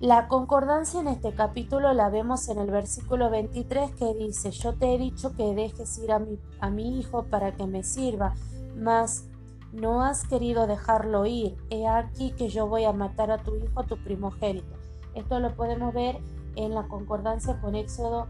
La 0.01 0.29
concordancia 0.29 1.01
en 1.01 1.09
este 1.09 1.33
capítulo 1.33 1.91
la 1.91 2.09
vemos 2.09 2.47
en 2.47 2.57
el 2.57 2.71
versículo 2.71 3.29
23 3.29 3.95
que 3.95 4.13
dice, 4.13 4.51
yo 4.51 4.73
te 4.73 4.95
he 4.95 4.97
dicho 4.97 5.35
que 5.35 5.53
dejes 5.53 5.97
ir 5.97 6.13
a 6.13 6.69
mi, 6.69 6.99
hijo 6.99 7.23
para 7.23 7.51
que 7.51 7.67
me 7.67 7.83
sirva, 7.83 8.33
mas 8.77 9.25
no 9.73 10.01
has 10.01 10.25
querido 10.25 10.67
dejarlo 10.67 11.25
ir. 11.25 11.57
He 11.69 11.85
aquí 11.85 12.31
que 12.31 12.47
yo 12.47 12.65
voy 12.65 12.85
a 12.85 12.93
matar 12.93 13.29
a 13.29 13.39
tu 13.39 13.57
hijo, 13.57 13.83
tu 13.83 14.01
primogénito. 14.01 14.73
Esto 15.15 15.41
lo 15.41 15.53
podemos 15.53 15.93
ver 15.93 16.17
en 16.55 16.73
la 16.73 16.87
concordancia 16.87 17.59
con 17.59 17.75
Éxodo 17.75 18.27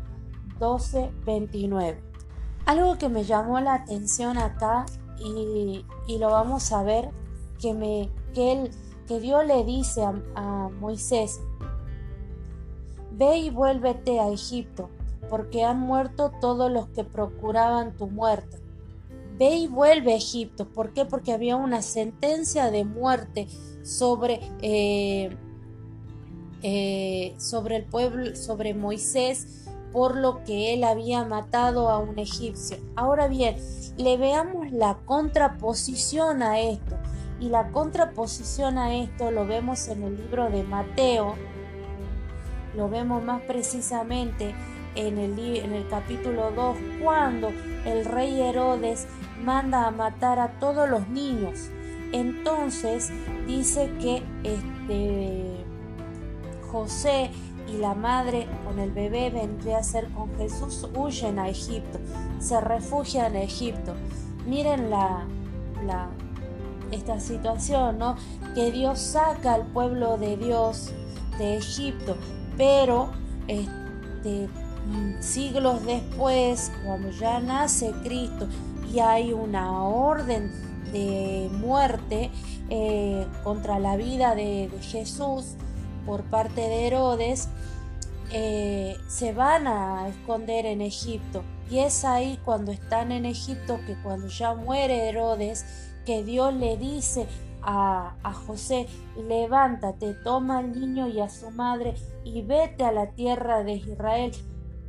12, 0.58 1.12
29. 1.24 2.02
Algo 2.66 2.98
que 2.98 3.10
me 3.10 3.26
llamó 3.26 3.60
la 3.60 3.76
atención 3.76 4.40
acá 4.40 4.88
y, 5.20 5.86
lo 6.18 6.32
vamos 6.32 6.72
a 6.72 6.82
ver, 6.82 7.12
que, 7.60 7.76
me, 7.76 8.10
que, 8.34 8.54
él, 8.54 8.72
que 9.08 9.20
Dios 9.20 9.46
le 9.46 9.64
dice 9.66 10.04
a 10.04 10.70
Moisés, 10.80 11.40
ve 13.20 13.38
y 13.38 13.50
vuélvete 13.50 14.20
a 14.22 14.30
Egipto, 14.30 14.90
porque 15.30 15.64
han 15.64 15.80
muerto 15.80 16.32
todos 16.40 16.72
los 16.72 16.88
que 16.88 17.04
procuraban 17.04 17.96
tu 17.98 18.08
muerte. 18.08 18.58
Ve 19.38 19.56
y 19.56 19.68
vuelve 19.68 20.14
a 20.14 20.16
Egipto. 20.16 20.66
¿Por 20.66 20.94
qué? 20.94 21.06
Porque 21.06 21.34
había 21.34 21.58
una 21.58 21.82
sentencia 21.82 22.72
de 22.72 22.86
muerte 22.86 23.48
sobre, 23.84 24.40
eh, 24.62 25.36
eh, 26.64 27.36
sobre 27.38 27.76
el 27.76 27.84
pueblo, 27.84 28.36
sobre 28.36 28.74
Moisés, 28.74 29.66
por 29.92 30.16
lo 30.16 30.44
que 30.44 30.74
él 30.74 30.84
había 30.84 31.26
matado 31.26 31.90
a 31.90 32.00
un 32.00 32.20
egipcio. 32.20 32.78
Ahora 32.96 33.28
bien, 33.28 33.58
le 33.98 34.18
veamos 34.18 34.72
la 34.72 34.98
contraposición 35.06 36.42
a 36.42 36.60
esto. 36.60 36.96
Y 37.42 37.50
la 37.50 37.72
contraposición 37.72 38.78
a 38.78 38.96
esto 38.96 39.32
lo 39.32 39.46
vemos 39.46 39.88
en 39.88 40.04
el 40.04 40.18
libro 40.18 40.50
de 40.50 40.64
Mateo, 40.64 41.36
lo 42.76 42.90
vemos 42.90 43.24
más 43.24 43.42
precisamente 43.42 44.54
en 44.96 45.18
el, 45.18 45.38
en 45.40 45.74
el 45.74 45.88
capítulo 45.88 46.52
2, 46.52 46.78
cuando 47.02 47.50
el 47.86 48.06
rey 48.06 48.42
Herodes 48.42 49.08
manda 49.44 49.88
a 49.88 49.92
matar 49.92 50.40
a 50.40 50.60
todos 50.60 50.90
los 50.90 51.08
niños. 51.10 51.70
Entonces 52.12 53.12
dice 53.48 53.92
que 54.02 54.24
este, 54.44 55.64
José 56.72 57.30
y 57.68 57.78
la 57.78 57.94
madre 57.94 58.48
con 58.66 58.80
el 58.80 58.92
bebé 58.92 59.30
vendría 59.30 59.78
a 59.78 59.84
ser 59.84 60.08
con 60.10 60.36
Jesús, 60.38 60.88
huyen 60.96 61.38
a 61.38 61.50
Egipto, 61.50 62.00
se 62.40 62.60
refugian 62.62 63.36
en 63.36 63.44
Egipto. 63.44 63.94
Miren 64.48 64.90
la, 64.90 65.26
la, 65.86 66.10
esta 66.92 67.20
situación, 67.20 68.00
¿no? 68.00 68.16
Que 68.56 68.72
Dios 68.72 69.00
saca 69.00 69.54
al 69.54 69.68
pueblo 69.68 70.18
de 70.18 70.38
Dios 70.38 70.92
de 71.38 71.58
Egipto, 71.58 72.18
pero 72.60 73.10
este, 73.48 74.50
siglos 75.22 75.86
después, 75.86 76.74
cuando 76.84 77.10
ya 77.10 77.40
nace 77.40 77.94
Cristo 78.04 78.50
y 78.94 79.00
hay 79.00 79.32
una 79.32 79.82
orden 79.82 80.52
de 80.92 81.50
muerte 81.54 82.30
eh, 82.70 83.26
contra 83.46 83.80
la 83.80 83.96
vida 83.96 84.36
de, 84.36 84.70
Jesús 84.82 85.54
por 86.06 86.24
parte 86.24 86.60
de 86.60 86.88
Herodes, 86.88 87.48
eh, 88.34 88.98
se 89.08 89.32
van 89.32 89.66
a 89.66 90.10
esconder 90.10 90.66
en 90.66 90.82
Egipto. 90.82 91.44
Y 91.72 91.80
es 91.80 92.04
ahí 92.04 92.40
cuando 92.44 92.74
están 92.74 93.14
en 93.14 93.26
Egipto 93.26 93.80
que 93.88 93.96
cuando 94.04 94.28
ya 94.28 94.54
muere 94.54 95.08
Herodes, 95.08 95.64
que 96.06 96.26
Dios 96.26 96.54
le 96.54 96.76
dice 96.76 97.26
a, 97.72 98.34
José, 98.48 98.88
levántate, 99.16 100.16
toma 100.16 100.58
al 100.58 100.72
niño 100.72 101.08
y 101.08 101.20
a 101.20 101.30
su 101.30 101.52
madre 101.52 101.94
y 102.24 102.42
vete 102.42 102.84
a 102.84 102.92
la 102.92 103.12
tierra 103.12 103.64
de 103.64 103.74
Israel 103.74 104.32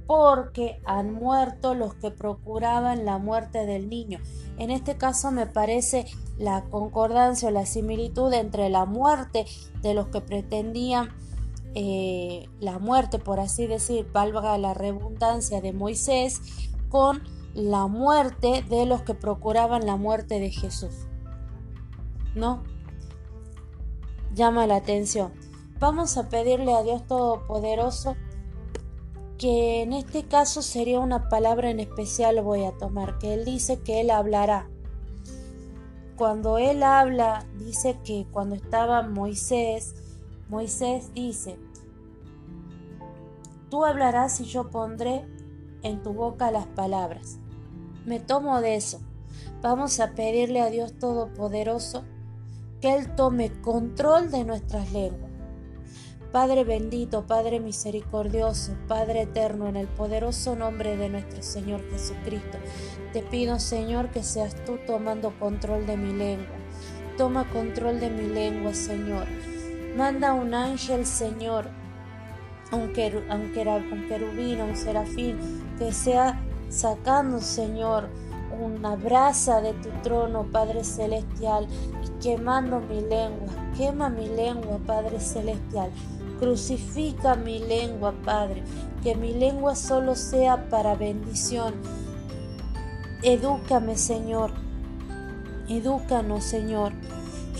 porque 0.06 0.80
han 0.86 1.12
muerto 1.12 1.74
los 1.74 1.94
que 1.94 2.10
procuraban 2.10 3.04
la 3.04 3.18
muerte 3.18 3.66
del 3.66 3.90
niño. 3.90 4.18
En 4.58 4.70
este 4.70 4.96
caso 4.96 5.30
me 5.30 5.46
parece 5.46 6.06
la 6.38 6.64
concordancia 6.64 7.48
o 7.48 7.52
la 7.52 7.66
similitud 7.66 8.32
entre 8.32 8.70
la 8.70 8.86
muerte 8.86 9.44
de 9.82 9.94
los 9.94 10.08
que 10.08 10.22
pretendían 10.22 11.10
eh, 11.74 12.48
la 12.60 12.78
muerte, 12.78 13.18
por 13.18 13.40
así 13.40 13.66
decir, 13.66 14.10
valga 14.10 14.56
la 14.58 14.74
redundancia 14.74 15.60
de 15.60 15.72
Moisés, 15.72 16.40
con 16.88 17.22
la 17.54 17.86
muerte 17.86 18.64
de 18.68 18.86
los 18.86 19.02
que 19.02 19.14
procuraban 19.14 19.86
la 19.86 19.96
muerte 19.96 20.40
de 20.40 20.50
Jesús. 20.50 21.06
¿No? 22.34 22.62
Llama 24.34 24.66
la 24.66 24.76
atención. 24.76 25.32
Vamos 25.78 26.16
a 26.16 26.28
pedirle 26.28 26.74
a 26.74 26.82
Dios 26.82 27.06
Todopoderoso 27.06 28.14
que 29.38 29.80
en 29.80 29.94
este 29.94 30.24
caso 30.24 30.60
sería 30.60 31.00
una 31.00 31.30
palabra 31.30 31.70
en 31.70 31.80
especial 31.80 32.42
voy 32.42 32.64
a 32.64 32.76
tomar, 32.76 33.16
que 33.16 33.32
él 33.32 33.46
dice 33.46 33.80
que 33.80 34.02
él 34.02 34.10
hablará. 34.10 34.68
Cuando 36.16 36.58
él 36.58 36.82
habla, 36.82 37.46
dice 37.58 37.98
que 38.04 38.26
cuando 38.30 38.54
estaba 38.54 39.00
Moisés, 39.02 39.94
Moisés 40.50 41.14
dice, 41.14 41.58
tú 43.70 43.86
hablarás 43.86 44.38
y 44.40 44.44
yo 44.44 44.68
pondré 44.68 45.24
en 45.82 46.02
tu 46.02 46.12
boca 46.12 46.50
las 46.50 46.66
palabras. 46.66 47.38
Me 48.04 48.20
tomo 48.20 48.60
de 48.60 48.74
eso. 48.74 49.00
Vamos 49.62 50.00
a 50.00 50.12
pedirle 50.12 50.60
a 50.60 50.68
Dios 50.68 50.98
Todopoderoso 50.98 52.04
que 52.80 52.94
Él 52.94 53.14
tome 53.14 53.50
control 53.62 54.30
de 54.30 54.44
nuestras 54.44 54.92
lenguas 54.92 55.30
Padre 56.32 56.62
bendito, 56.62 57.26
Padre 57.26 57.58
misericordioso, 57.58 58.76
Padre 58.86 59.22
eterno, 59.22 59.66
en 59.66 59.74
el 59.74 59.88
poderoso 59.88 60.54
nombre 60.54 60.96
de 60.96 61.08
nuestro 61.08 61.42
Señor 61.42 61.82
Jesucristo, 61.90 62.56
te 63.12 63.22
pido 63.22 63.58
Señor 63.58 64.10
que 64.10 64.22
seas 64.22 64.54
tú 64.64 64.78
tomando 64.86 65.36
control 65.40 65.86
de 65.86 65.96
mi 65.96 66.12
lengua. 66.12 66.54
Toma 67.18 67.50
control 67.50 67.98
de 67.98 68.10
mi 68.10 68.28
lengua, 68.28 68.74
Señor. 68.74 69.26
Manda 69.96 70.32
un 70.32 70.54
ángel, 70.54 71.04
Señor, 71.04 71.66
un, 72.70 72.92
querubín, 72.92 74.60
un 74.60 74.76
serafín, 74.76 75.36
que 75.80 75.92
sea 75.92 76.40
sacando, 76.68 77.40
Señor, 77.40 78.08
una 78.58 78.96
brasa 78.96 79.60
de 79.60 79.72
tu 79.74 79.88
trono, 80.02 80.44
Padre 80.44 80.84
Celestial, 80.84 81.66
y 82.04 82.22
quemando 82.22 82.80
mi 82.80 83.00
lengua. 83.00 83.48
Quema 83.76 84.08
mi 84.08 84.28
lengua, 84.28 84.78
Padre 84.86 85.20
Celestial. 85.20 85.90
Crucifica 86.38 87.34
mi 87.34 87.58
lengua, 87.58 88.14
Padre, 88.24 88.62
que 89.02 89.14
mi 89.14 89.34
lengua 89.34 89.74
solo 89.74 90.14
sea 90.14 90.68
para 90.70 90.94
bendición. 90.94 91.74
Edúcame, 93.22 93.96
Señor. 93.96 94.52
Edúcanos, 95.68 96.44
Señor. 96.44 96.92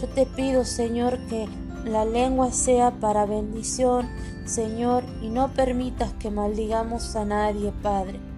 Yo 0.01 0.09
te 0.09 0.25
pido, 0.25 0.65
Señor, 0.65 1.19
que 1.27 1.47
la 1.85 2.05
lengua 2.05 2.53
sea 2.53 2.91
para 2.91 3.27
bendición, 3.27 4.09
Señor, 4.47 5.05
y 5.23 5.29
no 5.29 5.53
permitas 5.53 6.13
que 6.15 6.31
maldigamos 6.31 7.17
a 7.17 7.25
nadie, 7.25 7.73
Padre. 7.83 8.30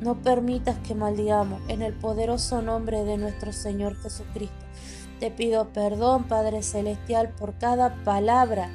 No 0.00 0.22
permitas 0.22 0.78
que 0.78 0.94
maldigamos 0.94 1.60
en 1.68 1.82
el 1.82 1.92
poderoso 1.92 2.62
nombre 2.62 3.04
de 3.04 3.18
nuestro 3.18 3.52
Señor 3.52 3.96
Jesucristo. 3.96 4.64
Te 5.18 5.30
pido 5.30 5.72
perdón, 5.72 6.24
Padre 6.24 6.62
Celestial, 6.62 7.34
por 7.38 7.58
cada 7.58 8.02
palabra 8.04 8.70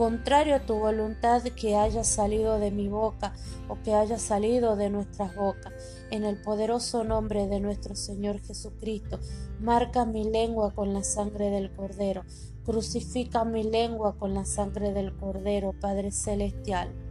contrario 0.00 0.54
a 0.54 0.60
tu 0.60 0.76
voluntad 0.76 1.42
que 1.42 1.76
haya 1.76 2.04
salido 2.04 2.58
de 2.58 2.70
mi 2.70 2.88
boca 2.88 3.34
o 3.68 3.76
que 3.82 3.92
haya 3.92 4.18
salido 4.18 4.74
de 4.74 4.88
nuestras 4.88 5.36
bocas. 5.36 5.74
En 6.10 6.24
el 6.24 6.40
poderoso 6.40 7.04
nombre 7.04 7.48
de 7.48 7.60
nuestro 7.60 7.94
Señor 7.94 8.40
Jesucristo, 8.40 9.20
marca 9.60 10.06
mi 10.06 10.24
lengua 10.24 10.72
con 10.74 10.94
la 10.94 11.04
sangre 11.04 11.50
del 11.50 11.70
Cordero. 11.70 12.22
Crucifica 12.64 13.44
mi 13.44 13.62
lengua 13.62 14.16
con 14.16 14.32
la 14.32 14.46
sangre 14.46 14.94
del 14.94 15.14
Cordero, 15.14 15.74
Padre 15.78 16.12
Celestial. 16.12 17.09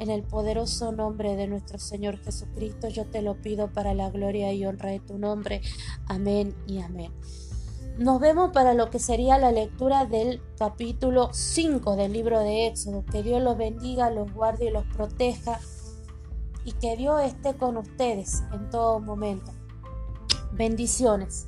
En 0.00 0.08
el 0.08 0.22
poderoso 0.22 0.92
nombre 0.92 1.36
de 1.36 1.46
nuestro 1.46 1.78
Señor 1.78 2.16
Jesucristo, 2.24 2.88
yo 2.88 3.04
te 3.04 3.20
lo 3.20 3.34
pido 3.34 3.70
para 3.70 3.92
la 3.92 4.08
gloria 4.08 4.50
y 4.50 4.64
honra 4.64 4.88
de 4.88 5.00
tu 5.00 5.18
nombre. 5.18 5.60
Amén 6.06 6.56
y 6.66 6.80
amén. 6.80 7.12
Nos 7.98 8.18
vemos 8.18 8.50
para 8.52 8.72
lo 8.72 8.88
que 8.88 8.98
sería 8.98 9.36
la 9.36 9.52
lectura 9.52 10.06
del 10.06 10.40
capítulo 10.56 11.28
5 11.34 11.96
del 11.96 12.14
libro 12.14 12.40
de 12.40 12.68
Éxodo. 12.68 13.04
Que 13.04 13.22
Dios 13.22 13.42
los 13.42 13.58
bendiga, 13.58 14.08
los 14.08 14.32
guarde 14.32 14.68
y 14.68 14.70
los 14.70 14.86
proteja 14.86 15.60
y 16.64 16.72
que 16.72 16.96
Dios 16.96 17.20
esté 17.22 17.54
con 17.58 17.76
ustedes 17.76 18.42
en 18.54 18.70
todo 18.70 19.00
momento. 19.00 19.52
Bendiciones. 20.52 21.46